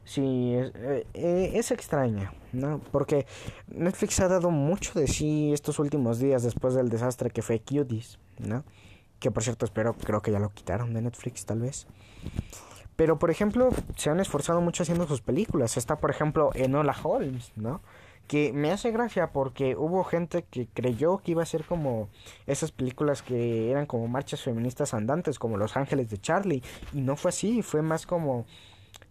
sí, 0.04 0.54
es, 0.54 0.72
eh, 0.74 1.06
eh, 1.14 1.52
es, 1.54 1.70
extraña, 1.70 2.32
¿no? 2.52 2.80
Porque 2.92 3.26
Netflix 3.68 4.20
ha 4.20 4.28
dado 4.28 4.50
mucho 4.50 4.98
de 4.98 5.06
sí 5.06 5.52
estos 5.52 5.78
últimos 5.78 6.18
días 6.18 6.42
después 6.42 6.74
del 6.74 6.88
desastre 6.88 7.30
que 7.30 7.42
fue 7.42 7.60
Cuties, 7.60 8.18
¿no? 8.38 8.64
Que 9.18 9.30
por 9.30 9.42
cierto 9.42 9.64
espero, 9.64 9.94
creo 9.94 10.22
que 10.22 10.32
ya 10.32 10.38
lo 10.38 10.50
quitaron 10.50 10.94
de 10.94 11.02
Netflix 11.02 11.44
tal 11.44 11.60
vez. 11.60 11.86
Pero 13.00 13.18
por 13.18 13.30
ejemplo, 13.30 13.70
se 13.96 14.10
han 14.10 14.20
esforzado 14.20 14.60
mucho 14.60 14.82
haciendo 14.82 15.06
sus 15.06 15.22
películas. 15.22 15.78
Está 15.78 15.96
por 15.96 16.10
ejemplo 16.10 16.50
Enola 16.54 16.94
Holmes, 17.02 17.50
¿no? 17.56 17.80
Que 18.26 18.52
me 18.52 18.70
hace 18.70 18.90
gracia 18.90 19.32
porque 19.32 19.74
hubo 19.74 20.04
gente 20.04 20.44
que 20.50 20.66
creyó 20.66 21.16
que 21.16 21.30
iba 21.30 21.42
a 21.42 21.46
ser 21.46 21.64
como 21.64 22.10
esas 22.46 22.72
películas 22.72 23.22
que 23.22 23.70
eran 23.70 23.86
como 23.86 24.06
marchas 24.06 24.42
feministas 24.42 24.92
andantes, 24.92 25.38
como 25.38 25.56
Los 25.56 25.78
Ángeles 25.78 26.10
de 26.10 26.18
Charlie. 26.18 26.62
Y 26.92 27.00
no 27.00 27.16
fue 27.16 27.30
así, 27.30 27.62
fue 27.62 27.80
más 27.80 28.04
como... 28.04 28.44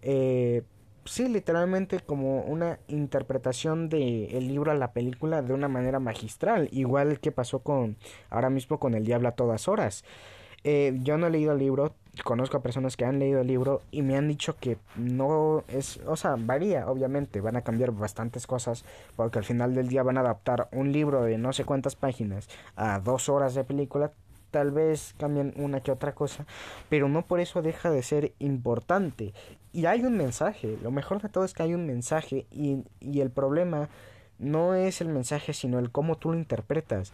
Eh, 0.03 0.61
sí, 1.09 1.27
literalmente 1.27 1.99
como 1.99 2.41
una 2.41 2.79
interpretación 2.87 3.89
de 3.89 4.37
el 4.37 4.47
libro 4.47 4.71
a 4.71 4.75
la 4.75 4.93
película 4.93 5.41
de 5.41 5.53
una 5.53 5.67
manera 5.67 5.99
magistral, 5.99 6.69
igual 6.71 7.19
que 7.19 7.31
pasó 7.31 7.59
con 7.59 7.97
ahora 8.29 8.49
mismo 8.49 8.79
con 8.79 8.93
El 8.93 9.05
Diablo 9.05 9.29
a 9.29 9.33
todas 9.33 9.67
horas. 9.67 10.03
Eh, 10.63 10.97
yo 11.01 11.17
no 11.17 11.27
he 11.27 11.29
leído 11.29 11.53
el 11.53 11.59
libro, 11.59 11.93
conozco 12.23 12.57
a 12.57 12.61
personas 12.61 12.97
que 12.97 13.05
han 13.05 13.17
leído 13.17 13.39
el 13.41 13.47
libro 13.47 13.81
y 13.91 14.01
me 14.01 14.17
han 14.17 14.27
dicho 14.27 14.57
que 14.57 14.77
no 14.95 15.63
es, 15.69 16.01
o 16.05 16.15
sea, 16.15 16.35
varía, 16.37 16.87
obviamente, 16.87 17.41
van 17.41 17.55
a 17.55 17.61
cambiar 17.61 17.91
bastantes 17.91 18.45
cosas 18.45 18.83
porque 19.15 19.39
al 19.39 19.45
final 19.45 19.73
del 19.73 19.87
día 19.87 20.03
van 20.03 20.17
a 20.17 20.21
adaptar 20.21 20.67
un 20.73 20.91
libro 20.91 21.23
de 21.23 21.37
no 21.37 21.53
sé 21.53 21.63
cuántas 21.63 21.95
páginas 21.95 22.49
a 22.75 22.99
dos 22.99 23.29
horas 23.29 23.55
de 23.55 23.63
película, 23.63 24.11
tal 24.51 24.71
vez 24.71 25.13
cambien 25.17 25.53
una 25.57 25.81
que 25.81 25.91
otra 25.91 26.13
cosa, 26.15 26.45
pero 26.89 27.09
no 27.09 27.25
por 27.25 27.39
eso 27.39 27.61
deja 27.61 27.89
de 27.89 28.03
ser 28.03 28.33
importante. 28.39 29.33
Y 29.71 29.85
hay 29.85 30.01
un 30.03 30.17
mensaje, 30.17 30.77
lo 30.81 30.91
mejor 30.91 31.21
de 31.21 31.29
todo 31.29 31.45
es 31.45 31.53
que 31.53 31.63
hay 31.63 31.73
un 31.73 31.85
mensaje 31.85 32.47
y, 32.51 32.83
y 32.99 33.21
el 33.21 33.29
problema 33.29 33.89
no 34.39 34.73
es 34.73 35.01
el 35.01 35.09
mensaje, 35.09 35.53
sino 35.53 35.79
el 35.79 35.91
cómo 35.91 36.17
tú 36.17 36.31
lo 36.31 36.37
interpretas. 36.37 37.11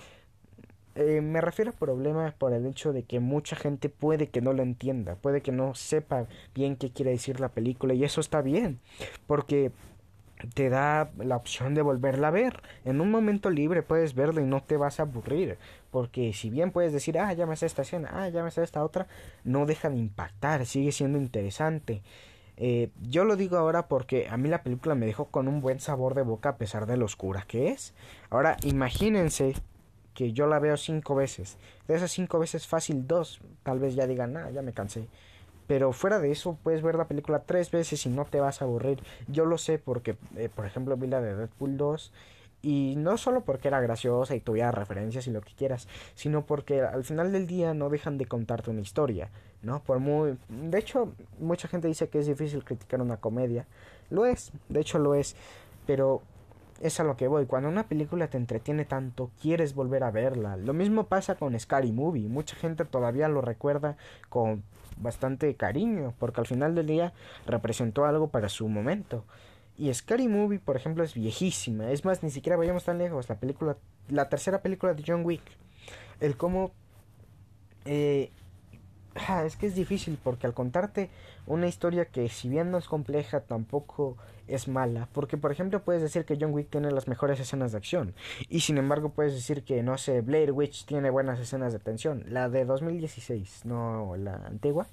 Eh, 0.95 1.19
me 1.19 1.41
refiero 1.41 1.71
a 1.71 1.73
problemas 1.73 2.33
por 2.33 2.53
el 2.53 2.65
hecho 2.65 2.93
de 2.93 3.03
que 3.03 3.19
mucha 3.19 3.57
gente 3.57 3.89
puede 3.89 4.29
que 4.29 4.39
no 4.39 4.53
lo 4.53 4.63
entienda, 4.63 5.15
puede 5.15 5.41
que 5.41 5.51
no 5.51 5.75
sepa 5.75 6.27
bien 6.53 6.77
qué 6.77 6.89
quiere 6.89 7.11
decir 7.11 7.41
la 7.41 7.49
película 7.49 7.93
y 7.93 8.05
eso 8.05 8.21
está 8.21 8.41
bien, 8.41 8.79
porque 9.27 9.73
te 10.53 10.69
da 10.69 11.11
la 11.17 11.35
opción 11.35 11.73
de 11.73 11.81
volverla 11.81 12.29
a 12.29 12.31
ver. 12.31 12.61
En 12.83 13.01
un 13.01 13.11
momento 13.11 13.49
libre 13.49 13.83
puedes 13.83 14.15
verla 14.15 14.41
y 14.41 14.45
no 14.45 14.61
te 14.61 14.77
vas 14.77 14.99
a 14.99 15.03
aburrir. 15.03 15.57
Porque 15.91 16.33
si 16.33 16.49
bien 16.49 16.71
puedes 16.71 16.93
decir, 16.93 17.17
ah, 17.19 17.33
ya 17.33 17.45
me 17.45 17.55
sé 17.55 17.65
esta 17.65 17.83
escena, 17.83 18.09
ah, 18.13 18.29
ya 18.29 18.43
me 18.43 18.51
sé 18.51 18.63
esta 18.63 18.83
otra, 18.83 19.07
no 19.43 19.65
deja 19.65 19.89
de 19.89 19.97
impactar, 19.97 20.65
sigue 20.65 20.91
siendo 20.91 21.17
interesante. 21.17 22.01
Eh, 22.57 22.89
yo 23.01 23.25
lo 23.25 23.35
digo 23.35 23.57
ahora 23.57 23.87
porque 23.87 24.27
a 24.29 24.37
mí 24.37 24.47
la 24.47 24.63
película 24.63 24.95
me 24.95 25.05
dejó 25.05 25.25
con 25.25 25.47
un 25.47 25.59
buen 25.61 25.79
sabor 25.79 26.15
de 26.15 26.21
boca 26.21 26.49
a 26.49 26.57
pesar 26.57 26.85
de 26.85 26.97
lo 26.97 27.05
oscura 27.05 27.43
que 27.47 27.69
es. 27.69 27.93
Ahora 28.29 28.57
imagínense 28.63 29.53
que 30.13 30.31
yo 30.31 30.47
la 30.47 30.59
veo 30.59 30.77
cinco 30.77 31.15
veces. 31.15 31.57
De 31.87 31.95
esas 31.95 32.11
cinco 32.11 32.39
veces 32.39 32.67
fácil 32.67 33.07
dos, 33.07 33.41
tal 33.63 33.79
vez 33.79 33.95
ya 33.95 34.07
digan, 34.07 34.35
ah, 34.37 34.49
ya 34.51 34.61
me 34.61 34.73
cansé. 34.73 35.07
Pero 35.67 35.93
fuera 35.93 36.19
de 36.19 36.31
eso, 36.31 36.57
puedes 36.63 36.81
ver 36.81 36.95
la 36.95 37.07
película 37.07 37.39
tres 37.39 37.71
veces 37.71 38.05
y 38.05 38.09
no 38.09 38.25
te 38.25 38.39
vas 38.39 38.61
a 38.61 38.65
aburrir. 38.65 38.99
Yo 39.27 39.45
lo 39.45 39.57
sé 39.57 39.79
porque, 39.79 40.17
eh, 40.35 40.49
por 40.53 40.65
ejemplo, 40.65 40.95
vi 40.97 41.07
la 41.07 41.21
de 41.21 41.35
Deadpool 41.35 41.77
2 41.77 42.13
Y 42.61 42.95
no 42.97 43.17
solo 43.17 43.41
porque 43.41 43.67
era 43.67 43.79
graciosa 43.79 44.35
y 44.35 44.39
tuviera 44.39 44.71
referencias 44.71 45.27
y 45.27 45.31
lo 45.31 45.41
que 45.41 45.53
quieras, 45.53 45.87
sino 46.15 46.45
porque 46.45 46.81
al 46.81 47.03
final 47.03 47.31
del 47.31 47.45
día 47.45 47.73
no 47.75 47.89
dejan 47.89 48.17
de 48.17 48.25
contarte 48.25 48.71
una 48.71 48.81
historia, 48.81 49.29
¿no? 49.61 49.83
Por 49.83 49.99
muy 49.99 50.37
de 50.49 50.79
hecho, 50.79 51.13
mucha 51.39 51.67
gente 51.67 51.87
dice 51.87 52.09
que 52.09 52.19
es 52.19 52.25
difícil 52.25 52.63
criticar 52.63 53.01
una 53.01 53.17
comedia. 53.17 53.67
Lo 54.09 54.25
es, 54.25 54.51
de 54.69 54.79
hecho 54.81 54.97
lo 54.97 55.13
es, 55.13 55.35
pero 55.85 56.23
es 56.81 56.99
a 56.99 57.03
lo 57.03 57.15
que 57.17 57.27
voy. 57.27 57.45
Cuando 57.45 57.69
una 57.69 57.87
película 57.87 58.27
te 58.27 58.37
entretiene 58.37 58.85
tanto, 58.85 59.31
quieres 59.41 59.75
volver 59.75 60.03
a 60.03 60.11
verla. 60.11 60.57
Lo 60.57 60.73
mismo 60.73 61.07
pasa 61.07 61.35
con 61.35 61.57
Scary 61.59 61.91
Movie. 61.91 62.27
Mucha 62.27 62.55
gente 62.55 62.85
todavía 62.85 63.27
lo 63.29 63.41
recuerda 63.41 63.97
con 64.29 64.63
bastante 64.97 65.55
cariño, 65.55 66.13
porque 66.19 66.41
al 66.41 66.47
final 66.47 66.75
del 66.75 66.87
día 66.87 67.13
representó 67.45 68.05
algo 68.05 68.29
para 68.29 68.49
su 68.49 68.67
momento. 68.67 69.25
Y 69.77 69.93
Scary 69.93 70.27
Movie, 70.27 70.59
por 70.59 70.77
ejemplo, 70.77 71.03
es 71.03 71.13
viejísima. 71.13 71.91
Es 71.91 72.05
más, 72.05 72.23
ni 72.23 72.31
siquiera 72.31 72.55
vayamos 72.55 72.85
tan 72.85 72.97
lejos. 72.97 73.27
La 73.27 73.39
película, 73.39 73.77
la 74.09 74.29
tercera 74.29 74.61
película 74.61 74.93
de 74.93 75.03
John 75.05 75.25
Wick. 75.25 75.43
El 76.19 76.37
cómo... 76.37 76.71
Eh, 77.83 78.31
es 79.45 79.55
que 79.55 79.67
es 79.67 79.75
difícil 79.75 80.17
porque 80.21 80.47
al 80.47 80.53
contarte 80.53 81.09
una 81.47 81.67
historia 81.67 82.05
que 82.05 82.27
si 82.29 82.49
bien 82.49 82.71
no 82.71 82.77
es 82.77 82.87
compleja 82.87 83.41
tampoco 83.41 84.17
es 84.47 84.67
mala. 84.67 85.07
Porque 85.13 85.37
por 85.37 85.51
ejemplo 85.51 85.83
puedes 85.83 86.01
decir 86.01 86.25
que 86.25 86.37
John 86.39 86.53
Wick 86.53 86.69
tiene 86.69 86.91
las 86.91 87.07
mejores 87.07 87.39
escenas 87.39 87.71
de 87.71 87.77
acción. 87.77 88.13
Y 88.49 88.61
sin 88.61 88.77
embargo 88.77 89.09
puedes 89.09 89.33
decir 89.33 89.63
que 89.63 89.81
no 89.83 89.97
sé, 89.97 90.21
Blair 90.21 90.51
Witch 90.51 90.85
tiene 90.85 91.09
buenas 91.09 91.39
escenas 91.39 91.73
de 91.73 91.79
tensión. 91.79 92.23
La 92.27 92.49
de 92.49 92.65
2016, 92.65 93.65
no 93.65 94.15
la 94.17 94.35
antigua. 94.35 94.87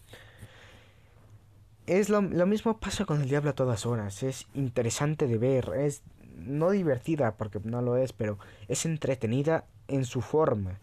Es 1.86 2.08
lo, 2.08 2.22
lo, 2.22 2.46
mismo 2.46 2.78
pasa 2.78 3.04
con 3.04 3.20
el 3.20 3.28
diablo 3.28 3.50
a 3.50 3.54
todas 3.54 3.86
horas. 3.86 4.22
Es 4.22 4.46
interesante 4.54 5.26
de 5.26 5.36
ver. 5.36 5.72
Es 5.76 6.02
no 6.36 6.70
divertida 6.70 7.34
porque 7.36 7.60
no 7.64 7.82
lo 7.82 7.96
es, 7.96 8.12
pero 8.12 8.38
es 8.68 8.86
entretenida 8.86 9.64
en 9.88 10.04
su 10.04 10.20
forma. 10.20 10.78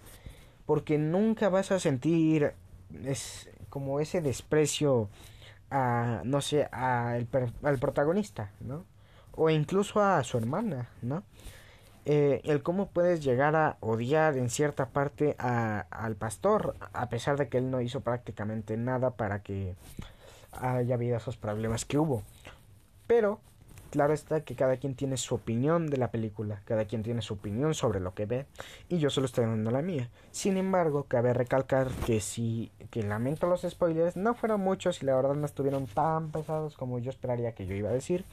Porque 0.66 0.98
nunca 0.98 1.50
vas 1.50 1.72
a 1.72 1.80
sentir 1.80 2.54
es 3.06 3.50
como 3.70 4.00
ese 4.00 4.22
desprecio 4.22 5.10
a 5.72 6.22
no 6.24 6.42
sé 6.42 6.68
a 6.72 7.18
el, 7.18 7.28
al 7.64 7.80
protagonista, 7.80 8.52
¿no? 8.60 8.86
O 9.36 9.50
incluso 9.50 10.02
a 10.02 10.24
su 10.24 10.38
hermana, 10.38 10.90
¿no? 11.02 11.24
Eh, 12.06 12.42
el 12.46 12.64
cómo 12.64 12.90
puedes 12.90 13.24
llegar 13.24 13.56
a 13.56 13.78
odiar 13.82 14.38
en 14.38 14.50
cierta 14.50 14.90
parte 14.90 15.36
a, 15.38 15.86
al 15.92 16.16
pastor, 16.16 16.76
a 16.94 17.10
pesar 17.10 17.38
de 17.38 17.50
que 17.50 17.60
él 17.60 17.70
no 17.70 17.82
hizo 17.82 18.02
prácticamente 18.02 18.78
nada 18.78 19.12
para 19.12 19.44
que 19.44 19.76
haya 20.52 20.96
habido 20.96 21.18
esos 21.18 21.38
problemas 21.38 21.86
que 21.86 22.00
hubo. 22.00 22.24
Pero, 23.06 23.42
claro 23.90 24.14
está 24.14 24.42
que 24.42 24.56
cada 24.56 24.78
quien 24.78 24.96
tiene 24.96 25.18
su 25.18 25.36
opinión 25.36 25.88
de 25.88 25.98
la 25.98 26.12
película, 26.12 26.62
cada 26.66 26.86
quien 26.86 27.04
tiene 27.04 27.22
su 27.22 27.36
opinión 27.36 27.74
sobre 27.74 28.00
lo 28.00 28.14
que 28.14 28.26
ve, 28.26 28.46
y 28.88 29.00
yo 29.00 29.10
solo 29.10 29.26
estoy 29.26 29.46
dando 29.46 29.72
la 29.72 29.82
mía. 29.82 30.10
Sin 30.32 30.58
embargo, 30.58 31.06
cabe 31.08 31.34
recalcar 31.34 31.90
que 32.06 32.22
si, 32.22 32.72
que 32.92 33.04
lamento 33.04 33.48
los 33.48 33.62
spoilers, 33.62 34.16
no 34.16 34.34
fueron 34.34 34.62
muchos 34.62 35.02
y 35.02 35.06
la 35.06 35.16
verdad 35.16 35.36
no 35.36 35.46
estuvieron 35.46 35.88
tan 35.88 36.32
pesados 36.32 36.76
como 36.76 37.00
yo 37.00 37.10
esperaría 37.10 37.54
que 37.54 37.66
yo 37.66 37.76
iba 37.76 37.90
a 37.90 37.94
decir. 37.94 38.26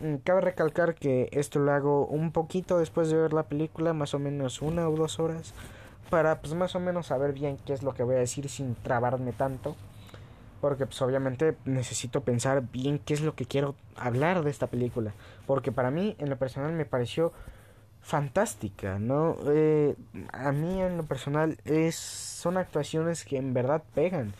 Mm, 0.00 0.16
cabe 0.16 0.42
recalcar 0.42 0.94
que 0.94 1.28
esto 1.32 1.58
lo 1.58 1.72
hago 1.72 2.06
un 2.06 2.30
poquito 2.32 2.78
después 2.78 3.10
de 3.10 3.16
ver 3.16 3.32
la 3.32 3.44
película, 3.44 3.92
más 3.92 4.14
o 4.14 4.18
menos 4.18 4.62
una 4.62 4.88
o 4.88 4.96
dos 4.96 5.18
horas, 5.18 5.54
para 6.10 6.40
pues 6.40 6.54
más 6.54 6.74
o 6.76 6.80
menos 6.80 7.06
saber 7.06 7.32
bien 7.32 7.58
qué 7.66 7.72
es 7.72 7.82
lo 7.82 7.94
que 7.94 8.02
voy 8.02 8.16
a 8.16 8.20
decir 8.20 8.48
sin 8.48 8.74
trabarme 8.76 9.32
tanto 9.32 9.76
porque 10.60 10.86
pues 10.86 11.00
obviamente 11.02 11.56
necesito 11.64 12.22
pensar 12.22 12.62
bien 12.72 12.98
qué 12.98 13.14
es 13.14 13.20
lo 13.20 13.34
que 13.34 13.46
quiero 13.46 13.74
hablar 13.96 14.42
de 14.42 14.50
esta 14.50 14.66
película, 14.66 15.14
porque 15.46 15.72
para 15.72 15.90
mí 15.90 16.16
en 16.18 16.30
lo 16.30 16.36
personal 16.36 16.72
me 16.72 16.84
pareció 16.84 17.32
fantástica, 18.00 18.98
¿no? 18.98 19.36
Eh, 19.46 19.94
a 20.32 20.52
mí 20.52 20.80
en 20.80 20.96
lo 20.96 21.04
personal 21.04 21.58
es 21.64 21.96
son 21.96 22.56
actuaciones 22.56 23.24
que 23.24 23.36
en 23.36 23.52
verdad 23.52 23.82
pegan 23.94 24.34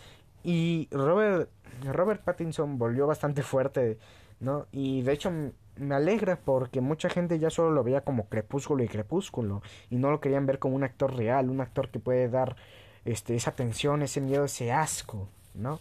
y 0.45 0.89
Robert 0.91 1.51
Robert 1.85 2.23
Pattinson 2.23 2.79
volvió 2.79 3.07
bastante 3.07 3.43
fuerte, 3.43 3.99
¿no? 4.41 4.67
Y 4.73 5.03
de 5.03 5.13
hecho 5.13 5.31
me 5.77 5.95
alegra 5.95 6.37
porque 6.37 6.81
mucha 6.81 7.09
gente 7.09 7.39
ya 7.39 7.51
solo 7.51 7.71
lo 7.71 7.85
veía 7.85 8.03
como 8.03 8.29
crepúsculo 8.29 8.83
y 8.83 8.89
crepúsculo 8.89 9.63
y 9.91 9.97
no 9.97 10.11
lo 10.11 10.21
querían 10.21 10.47
ver 10.47 10.59
como 10.59 10.75
un 10.75 10.85
actor 10.85 11.15
real, 11.15 11.51
un 11.51 11.61
actor 11.61 11.91
que 11.91 12.01
puede 12.01 12.29
dar 12.29 12.57
este 13.05 13.37
esa 13.37 13.53
tensión, 13.53 14.03
ese 14.03 14.21
miedo, 14.21 14.45
ese 14.45 14.73
asco, 14.73 15.29
¿no? 15.55 15.79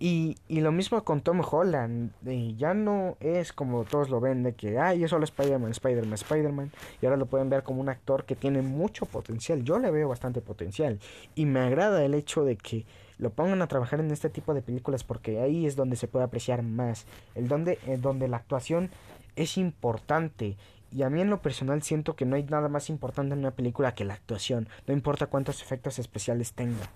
Y, 0.00 0.36
y 0.46 0.60
lo 0.60 0.70
mismo 0.70 1.02
con 1.02 1.22
Tom 1.22 1.42
Holland. 1.48 2.12
Y 2.24 2.54
ya 2.56 2.72
no 2.74 3.16
es 3.20 3.52
como 3.52 3.84
todos 3.84 4.10
lo 4.10 4.20
ven 4.20 4.44
de 4.44 4.54
que, 4.54 4.78
ay, 4.78 5.02
es 5.02 5.10
solo 5.10 5.24
Spider-Man, 5.24 5.72
Spider-Man, 5.72 6.14
Spider-Man. 6.14 6.70
Y 7.02 7.06
ahora 7.06 7.16
lo 7.16 7.26
pueden 7.26 7.50
ver 7.50 7.64
como 7.64 7.80
un 7.80 7.88
actor 7.88 8.24
que 8.24 8.36
tiene 8.36 8.62
mucho 8.62 9.06
potencial. 9.06 9.64
Yo 9.64 9.78
le 9.78 9.90
veo 9.90 10.08
bastante 10.08 10.40
potencial. 10.40 11.00
Y 11.34 11.46
me 11.46 11.60
agrada 11.60 12.04
el 12.04 12.14
hecho 12.14 12.44
de 12.44 12.56
que 12.56 12.84
lo 13.18 13.30
pongan 13.30 13.60
a 13.62 13.66
trabajar 13.66 13.98
en 13.98 14.12
este 14.12 14.30
tipo 14.30 14.54
de 14.54 14.62
películas 14.62 15.02
porque 15.02 15.40
ahí 15.40 15.66
es 15.66 15.74
donde 15.74 15.96
se 15.96 16.06
puede 16.06 16.24
apreciar 16.24 16.62
más. 16.62 17.04
El 17.34 17.48
donde, 17.48 17.78
eh, 17.86 17.98
donde 18.00 18.28
la 18.28 18.36
actuación 18.36 18.90
es 19.34 19.58
importante. 19.58 20.56
Y 20.92 21.02
a 21.02 21.10
mí 21.10 21.20
en 21.20 21.30
lo 21.30 21.42
personal 21.42 21.82
siento 21.82 22.14
que 22.14 22.24
no 22.24 22.36
hay 22.36 22.44
nada 22.44 22.68
más 22.68 22.88
importante 22.88 23.34
en 23.34 23.40
una 23.40 23.50
película 23.50 23.94
que 23.94 24.04
la 24.04 24.14
actuación. 24.14 24.68
No 24.86 24.94
importa 24.94 25.26
cuántos 25.26 25.60
efectos 25.60 25.98
especiales 25.98 26.52
tenga. 26.52 26.88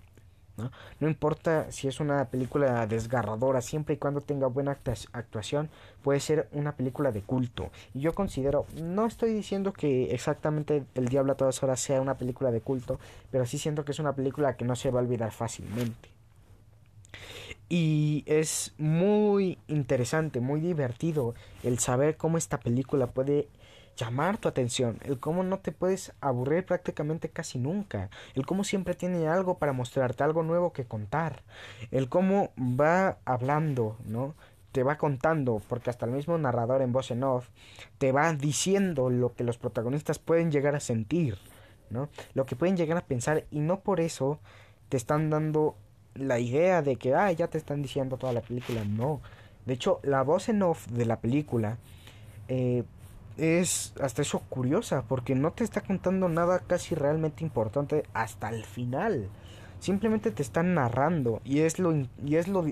¿No? 0.56 0.70
Importa 1.08 1.70
si 1.72 1.88
es 1.88 2.00
una 2.00 2.26
película 2.26 2.86
desgarradora, 2.86 3.60
siempre 3.60 3.94
y 3.94 3.98
cuando 3.98 4.20
tenga 4.20 4.46
buena 4.46 4.78
actuación, 5.12 5.70
puede 6.02 6.20
ser 6.20 6.48
una 6.52 6.72
película 6.72 7.12
de 7.12 7.22
culto. 7.22 7.70
Y 7.94 8.00
yo 8.00 8.14
considero, 8.14 8.66
no 8.80 9.06
estoy 9.06 9.32
diciendo 9.32 9.72
que 9.72 10.14
exactamente 10.14 10.84
El 10.94 11.08
Diablo 11.08 11.32
a 11.32 11.36
todas 11.36 11.62
horas 11.62 11.80
sea 11.80 12.00
una 12.00 12.16
película 12.16 12.50
de 12.50 12.60
culto, 12.60 12.98
pero 13.30 13.46
sí 13.46 13.58
siento 13.58 13.84
que 13.84 13.92
es 13.92 13.98
una 13.98 14.14
película 14.14 14.56
que 14.56 14.64
no 14.64 14.76
se 14.76 14.90
va 14.90 15.00
a 15.00 15.02
olvidar 15.02 15.32
fácilmente. 15.32 16.10
Y 17.68 18.24
es 18.26 18.74
muy 18.76 19.58
interesante, 19.66 20.40
muy 20.40 20.60
divertido 20.60 21.34
el 21.62 21.78
saber 21.78 22.18
cómo 22.18 22.36
esta 22.36 22.60
película 22.60 23.06
puede 23.06 23.48
llamar 23.96 24.38
tu 24.38 24.48
atención, 24.48 24.98
el 25.04 25.18
cómo 25.18 25.42
no 25.42 25.58
te 25.58 25.72
puedes 25.72 26.12
aburrir 26.20 26.64
prácticamente 26.64 27.28
casi 27.28 27.58
nunca, 27.58 28.10
el 28.34 28.46
cómo 28.46 28.64
siempre 28.64 28.94
tiene 28.94 29.28
algo 29.28 29.58
para 29.58 29.72
mostrarte, 29.72 30.24
algo 30.24 30.42
nuevo 30.42 30.72
que 30.72 30.84
contar, 30.84 31.42
el 31.90 32.08
cómo 32.08 32.50
va 32.58 33.18
hablando, 33.24 33.96
¿no? 34.06 34.34
Te 34.72 34.82
va 34.82 34.96
contando, 34.96 35.60
porque 35.68 35.90
hasta 35.90 36.06
el 36.06 36.12
mismo 36.12 36.38
narrador 36.38 36.80
en 36.80 36.92
voz 36.92 37.10
en 37.10 37.24
off 37.24 37.48
te 37.98 38.12
va 38.12 38.32
diciendo 38.32 39.10
lo 39.10 39.34
que 39.34 39.44
los 39.44 39.58
protagonistas 39.58 40.18
pueden 40.18 40.50
llegar 40.50 40.74
a 40.74 40.80
sentir, 40.80 41.36
¿no? 41.90 42.08
Lo 42.32 42.46
que 42.46 42.56
pueden 42.56 42.76
llegar 42.76 42.96
a 42.96 43.06
pensar 43.06 43.44
y 43.50 43.60
no 43.60 43.80
por 43.80 44.00
eso 44.00 44.38
te 44.88 44.96
están 44.96 45.28
dando 45.28 45.76
la 46.14 46.38
idea 46.38 46.82
de 46.82 46.96
que, 46.96 47.14
ah, 47.14 47.30
ya 47.32 47.48
te 47.48 47.58
están 47.58 47.82
diciendo 47.82 48.16
toda 48.16 48.32
la 48.32 48.40
película, 48.40 48.84
no. 48.84 49.20
De 49.66 49.74
hecho, 49.74 50.00
la 50.02 50.22
voz 50.22 50.48
en 50.48 50.62
off 50.62 50.86
de 50.88 51.06
la 51.06 51.20
película 51.20 51.78
eh, 52.48 52.84
es 53.36 53.94
hasta 54.00 54.22
eso 54.22 54.40
curiosa 54.48 55.02
porque 55.08 55.34
no 55.34 55.52
te 55.52 55.64
está 55.64 55.80
contando 55.80 56.28
nada 56.28 56.60
casi 56.60 56.94
realmente 56.94 57.44
importante 57.44 58.04
hasta 58.14 58.48
el 58.50 58.64
final. 58.64 59.28
Simplemente 59.80 60.30
te 60.30 60.42
están 60.42 60.74
narrando 60.74 61.40
y 61.44 61.60
es 61.60 61.78
lo 61.78 61.92
y 61.94 62.36
es 62.36 62.48
lo 62.48 62.64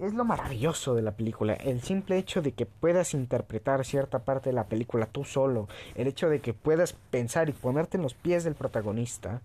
es 0.00 0.14
lo 0.14 0.24
maravilloso 0.24 0.94
de 0.94 1.02
la 1.02 1.12
película, 1.12 1.54
el 1.54 1.82
simple 1.82 2.18
hecho 2.18 2.40
de 2.40 2.52
que 2.52 2.66
puedas 2.66 3.14
interpretar 3.14 3.84
cierta 3.84 4.20
parte 4.20 4.50
de 4.50 4.54
la 4.54 4.66
película 4.66 5.06
tú 5.06 5.24
solo, 5.24 5.68
el 5.96 6.06
hecho 6.06 6.28
de 6.28 6.40
que 6.40 6.54
puedas 6.54 6.92
pensar 7.10 7.48
y 7.48 7.52
ponerte 7.52 7.96
en 7.96 8.04
los 8.04 8.14
pies 8.14 8.44
del 8.44 8.54
protagonista, 8.54 9.42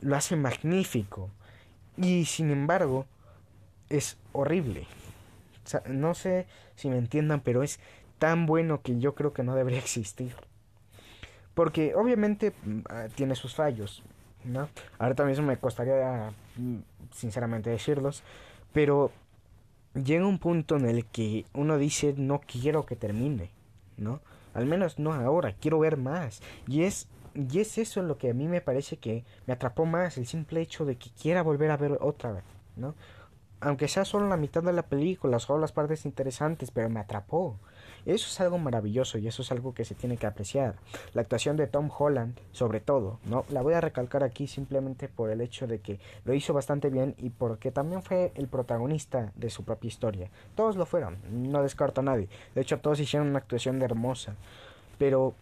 lo 0.00 0.16
hace 0.16 0.36
magnífico. 0.36 1.28
Y 1.98 2.24
sin 2.24 2.50
embargo, 2.50 3.04
es 3.90 4.16
horrible. 4.32 4.86
no 5.86 6.14
sé 6.14 6.46
si 6.74 6.88
me 6.88 6.96
entiendan, 6.96 7.40
pero 7.40 7.62
es 7.62 7.78
tan 8.22 8.46
bueno 8.46 8.82
que 8.82 9.00
yo 9.00 9.16
creo 9.16 9.32
que 9.32 9.42
no 9.42 9.56
debería 9.56 9.80
existir. 9.80 10.36
Porque 11.54 11.96
obviamente 11.96 12.52
mm, 12.64 12.80
ah, 12.88 13.08
tiene 13.12 13.34
sus 13.34 13.56
fallos, 13.56 14.04
¿no? 14.44 14.68
Ahorita 15.00 15.24
mismo 15.24 15.44
me 15.44 15.56
costaría 15.56 16.32
mm, 16.56 16.76
sinceramente 17.10 17.70
decirlos, 17.70 18.22
pero 18.72 19.10
llega 19.94 20.24
un 20.24 20.38
punto 20.38 20.76
en 20.76 20.86
el 20.86 21.04
que 21.04 21.46
uno 21.52 21.78
dice 21.78 22.14
no 22.16 22.40
quiero 22.40 22.86
que 22.86 22.94
termine, 22.94 23.50
¿no? 23.96 24.20
Al 24.54 24.66
menos 24.66 25.00
no 25.00 25.12
ahora, 25.12 25.56
quiero 25.60 25.80
ver 25.80 25.96
más. 25.96 26.42
Y 26.68 26.84
es 26.84 27.08
y 27.34 27.58
es 27.58 27.76
eso 27.76 28.02
lo 28.02 28.18
que 28.18 28.30
a 28.30 28.34
mí 28.34 28.46
me 28.46 28.60
parece 28.60 28.98
que 28.98 29.24
me 29.46 29.54
atrapó 29.54 29.84
más, 29.84 30.16
el 30.16 30.28
simple 30.28 30.60
hecho 30.60 30.84
de 30.84 30.96
que 30.96 31.10
quiera 31.10 31.42
volver 31.42 31.72
a 31.72 31.76
ver 31.76 31.98
otra 32.00 32.30
vez, 32.30 32.44
¿no? 32.76 32.94
Aunque 33.60 33.88
sea 33.88 34.04
solo 34.04 34.28
la 34.28 34.36
mitad 34.36 34.62
de 34.62 34.72
la 34.72 34.82
película, 34.82 35.40
solo 35.40 35.60
las 35.60 35.72
partes 35.72 36.04
interesantes, 36.04 36.70
pero 36.70 36.88
me 36.88 37.00
atrapó. 37.00 37.58
Eso 38.06 38.26
es 38.28 38.40
algo 38.40 38.58
maravilloso 38.58 39.18
y 39.18 39.28
eso 39.28 39.42
es 39.42 39.52
algo 39.52 39.74
que 39.74 39.84
se 39.84 39.94
tiene 39.94 40.16
que 40.16 40.26
apreciar. 40.26 40.76
La 41.14 41.22
actuación 41.22 41.56
de 41.56 41.66
Tom 41.66 41.90
Holland, 41.96 42.38
sobre 42.52 42.80
todo, 42.80 43.18
¿no? 43.24 43.44
La 43.50 43.62
voy 43.62 43.74
a 43.74 43.80
recalcar 43.80 44.24
aquí 44.24 44.46
simplemente 44.46 45.08
por 45.08 45.30
el 45.30 45.40
hecho 45.40 45.66
de 45.66 45.80
que 45.80 46.00
lo 46.24 46.34
hizo 46.34 46.52
bastante 46.52 46.90
bien 46.90 47.14
y 47.18 47.30
porque 47.30 47.70
también 47.70 48.02
fue 48.02 48.32
el 48.34 48.48
protagonista 48.48 49.32
de 49.36 49.50
su 49.50 49.64
propia 49.64 49.88
historia. 49.88 50.30
Todos 50.54 50.76
lo 50.76 50.86
fueron, 50.86 51.18
no 51.30 51.62
descarto 51.62 52.00
a 52.00 52.04
nadie. 52.04 52.28
De 52.54 52.60
hecho, 52.60 52.78
todos 52.78 53.00
hicieron 53.00 53.28
una 53.28 53.38
actuación 53.38 53.78
de 53.78 53.84
hermosa. 53.84 54.36
pero 54.98 55.34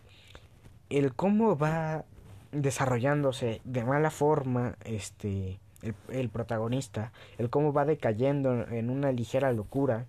el 0.88 1.14
cómo 1.14 1.56
va 1.56 2.04
desarrollándose 2.52 3.60
de 3.64 3.84
mala 3.84 4.10
forma 4.10 4.76
este 4.84 5.60
el, 6.08 6.28
protagonista, 6.28 7.12
el 7.38 7.48
cómo 7.48 7.72
va 7.72 7.84
decayendo 7.84 8.66
en 8.68 8.90
una 8.90 9.12
ligera 9.12 9.52
locura, 9.52 10.06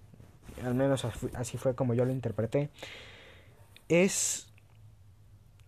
al 0.63 0.75
menos 0.75 1.05
así 1.33 1.57
fue 1.57 1.75
como 1.75 1.93
yo 1.93 2.05
lo 2.05 2.11
interpreté, 2.11 2.69
es, 3.89 4.47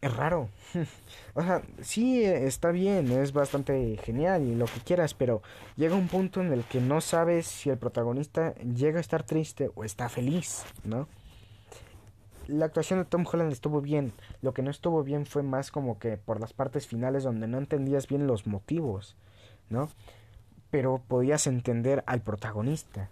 raro. 0.02 0.50
o 1.34 1.42
sea, 1.42 1.62
sí 1.82 2.24
está 2.24 2.72
bien, 2.72 3.12
es 3.12 3.34
bastante 3.34 3.98
genial 4.04 4.44
y 4.44 4.56
lo 4.56 4.66
que 4.66 4.80
quieras, 4.82 5.14
pero 5.14 5.42
llega 5.76 5.96
un 5.96 6.08
punto 6.08 6.42
en 6.42 6.52
el 6.52 6.64
que 6.64 6.82
no 6.82 7.02
sabes 7.02 7.48
si 7.48 7.70
el 7.70 7.78
protagonista 7.78 8.56
llega 8.56 8.98
a 8.98 9.02
estar 9.02 9.24
triste 9.24 9.72
o 9.76 9.84
está 9.84 10.10
feliz, 10.10 10.64
¿no? 10.84 11.08
la 12.48 12.66
actuación 12.66 13.00
de 13.00 13.06
Tom 13.06 13.26
Holland 13.32 13.52
estuvo 13.52 13.82
bien. 13.82 14.14
Lo 14.42 14.54
que 14.54 14.62
no 14.62 14.72
estuvo 14.72 15.04
bien 15.04 15.26
fue 15.26 15.44
más 15.44 15.72
como 15.72 16.00
que 16.00 16.18
por 16.18 16.40
las 16.40 16.54
partes 16.54 16.88
finales 16.88 17.24
donde 17.24 17.48
no 17.48 17.58
entendías 17.58 18.08
bien 18.08 18.28
los 18.28 18.48
motivos, 18.48 19.16
¿no? 19.70 19.90
Pero 20.70 21.02
podías 21.08 21.48
entender 21.48 22.04
al 22.08 22.22
protagonista. 22.22 23.10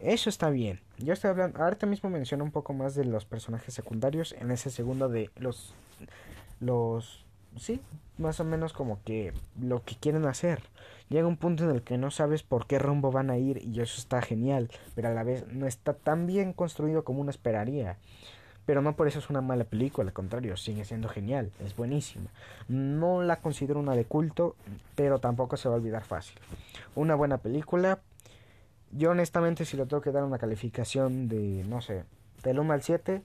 Eso 0.00 0.30
está 0.30 0.48
bien. 0.48 0.80
Yo 0.98 1.12
estoy 1.12 1.30
hablando, 1.30 1.62
ahorita 1.62 1.86
mismo 1.86 2.08
menciono 2.08 2.42
un 2.42 2.50
poco 2.50 2.72
más 2.72 2.94
de 2.94 3.04
los 3.04 3.26
personajes 3.26 3.74
secundarios 3.74 4.32
en 4.32 4.50
ese 4.50 4.70
segundo 4.70 5.08
de 5.08 5.30
los 5.36 5.74
los 6.60 7.24
sí, 7.56 7.80
más 8.18 8.40
o 8.40 8.44
menos 8.44 8.72
como 8.72 9.02
que 9.02 9.32
lo 9.60 9.82
que 9.82 9.96
quieren 9.96 10.26
hacer. 10.26 10.62
Llega 11.08 11.26
un 11.26 11.36
punto 11.36 11.64
en 11.64 11.70
el 11.70 11.82
que 11.82 11.98
no 11.98 12.10
sabes 12.10 12.42
por 12.42 12.66
qué 12.66 12.78
rumbo 12.78 13.10
van 13.10 13.30
a 13.30 13.36
ir 13.36 13.62
y 13.66 13.80
eso 13.80 13.98
está 13.98 14.22
genial, 14.22 14.70
pero 14.94 15.08
a 15.08 15.12
la 15.12 15.24
vez 15.24 15.46
no 15.48 15.66
está 15.66 15.92
tan 15.92 16.26
bien 16.26 16.52
construido 16.52 17.04
como 17.04 17.20
uno 17.20 17.30
esperaría. 17.30 17.98
Pero 18.66 18.82
no 18.82 18.94
por 18.94 19.08
eso 19.08 19.18
es 19.18 19.30
una 19.30 19.40
mala 19.40 19.64
película, 19.64 20.08
al 20.08 20.12
contrario, 20.12 20.56
sigue 20.56 20.84
siendo 20.84 21.08
genial, 21.08 21.50
es 21.64 21.74
buenísima. 21.74 22.30
No 22.68 23.22
la 23.22 23.40
considero 23.40 23.80
una 23.80 23.96
de 23.96 24.04
culto, 24.04 24.54
pero 24.94 25.18
tampoco 25.18 25.56
se 25.56 25.68
va 25.68 25.74
a 25.74 25.78
olvidar 25.78 26.04
fácil. 26.04 26.38
Una 26.94 27.16
buena 27.16 27.38
película. 27.38 27.98
Yo 28.92 29.10
honestamente 29.10 29.64
si 29.64 29.76
le 29.76 29.86
tengo 29.86 30.02
que 30.02 30.10
dar 30.10 30.24
una 30.24 30.38
calificación 30.38 31.28
de, 31.28 31.64
no 31.68 31.80
sé, 31.80 32.02
del 32.42 32.58
1 32.58 32.72
al 32.72 32.82
7, 32.82 33.22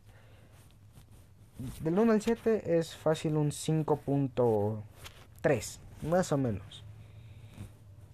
del 1.81 1.99
1 1.99 2.11
al 2.11 2.21
7 2.21 2.77
es 2.77 2.95
fácil 2.95 3.37
un 3.37 3.49
5.3, 3.51 5.79
más 6.03 6.31
o 6.31 6.37
menos. 6.37 6.83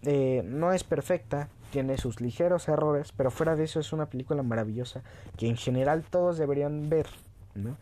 Eh, 0.04 0.42
no 0.46 0.72
es 0.74 0.84
perfecta, 0.84 1.50
tiene 1.72 1.98
sus 1.98 2.22
ligeros 2.22 2.68
errores, 2.68 3.12
pero 3.12 3.32
fuera 3.32 3.56
de 3.56 3.64
eso 3.64 3.80
es 3.80 3.94
una 3.94 4.08
película 4.08 4.44
maravillosa 4.44 5.02
que 5.38 5.48
en 5.48 5.58
general 5.58 6.04
todos 6.04 6.38
deberían 6.38 6.90
ver. 6.90 7.08
¿no? 7.56 7.78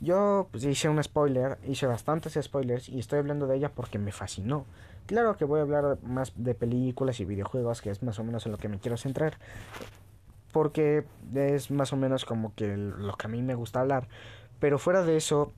Yo 0.00 0.48
pues, 0.50 0.64
hice 0.64 0.88
un 0.88 1.00
spoiler, 1.02 1.58
hice 1.66 1.86
bastantes 1.86 2.38
spoilers 2.40 2.88
y 2.88 2.98
estoy 2.98 3.20
hablando 3.20 3.46
de 3.46 3.56
ella 3.56 3.70
porque 3.70 3.98
me 3.98 4.12
fascinó. 4.12 4.66
Claro 5.06 5.36
que 5.36 5.44
voy 5.44 5.60
a 5.60 5.62
hablar 5.62 5.98
más 6.02 6.32
de 6.36 6.54
películas 6.54 7.20
y 7.20 7.24
videojuegos, 7.24 7.82
que 7.82 7.90
es 7.90 8.02
más 8.02 8.18
o 8.18 8.24
menos 8.24 8.46
en 8.46 8.52
lo 8.52 8.58
que 8.58 8.68
me 8.68 8.78
quiero 8.78 8.96
centrar, 8.96 9.38
porque 10.52 11.04
es 11.34 11.70
más 11.70 11.92
o 11.92 11.96
menos 11.96 12.24
como 12.24 12.54
que 12.54 12.76
lo 12.76 13.14
que 13.16 13.26
a 13.26 13.30
mí 13.30 13.42
me 13.42 13.54
gusta 13.54 13.80
hablar. 13.80 14.08
Pero 14.60 14.78
fuera 14.78 15.02
de 15.02 15.16
eso, 15.16 15.52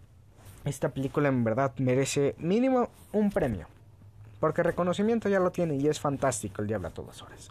esta 0.65 0.89
película 0.89 1.29
en 1.29 1.45
verdad 1.45 1.73
merece 1.79 2.35
mínimo 2.39 2.89
un 3.13 3.31
premio. 3.31 3.69
Porque 4.41 4.63
reconocimiento 4.63 5.29
ya 5.29 5.39
lo 5.39 5.53
tiene 5.53 5.77
y 5.77 5.87
es 5.87 6.01
fantástico 6.01 6.61
el 6.61 6.69
diablo 6.69 6.89
a 6.89 6.93
todas 6.93 7.23
horas. 7.23 7.51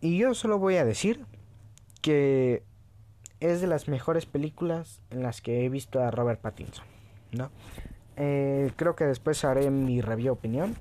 Y 0.00 0.18
yo 0.18 0.34
solo 0.34 0.58
voy 0.58 0.76
a 0.76 0.84
decir 0.84 1.24
que 2.02 2.62
es 3.40 3.60
de 3.60 3.66
las 3.66 3.88
mejores 3.88 4.26
películas 4.26 5.00
en 5.10 5.22
las 5.22 5.40
que 5.40 5.64
he 5.64 5.68
visto 5.68 6.00
a 6.00 6.10
Robert 6.10 6.40
Pattinson. 6.40 6.84
¿no? 7.32 7.50
Eh, 8.16 8.72
creo 8.76 8.96
que 8.96 9.04
después 9.04 9.44
haré 9.44 9.70
mi 9.70 10.00
review 10.00 10.32
opinión 10.32 10.74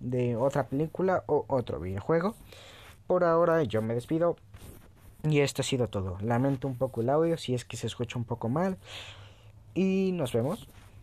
de 0.00 0.36
otra 0.36 0.66
película 0.66 1.24
o 1.26 1.44
otro 1.48 1.80
videojuego. 1.80 2.34
Por 3.06 3.24
ahora 3.24 3.62
yo 3.62 3.82
me 3.82 3.94
despido. 3.94 4.36
Y 5.22 5.40
esto 5.40 5.62
ha 5.62 5.64
sido 5.64 5.88
todo. 5.88 6.18
Lamento 6.20 6.68
un 6.68 6.76
poco 6.76 7.00
el 7.00 7.08
audio 7.08 7.36
si 7.38 7.54
es 7.54 7.64
que 7.64 7.76
se 7.76 7.86
escucha 7.86 8.18
un 8.18 8.24
poco 8.24 8.48
mal. 8.48 8.76
Y 9.74 10.12
nos 10.12 10.32
vemos. 10.32 10.68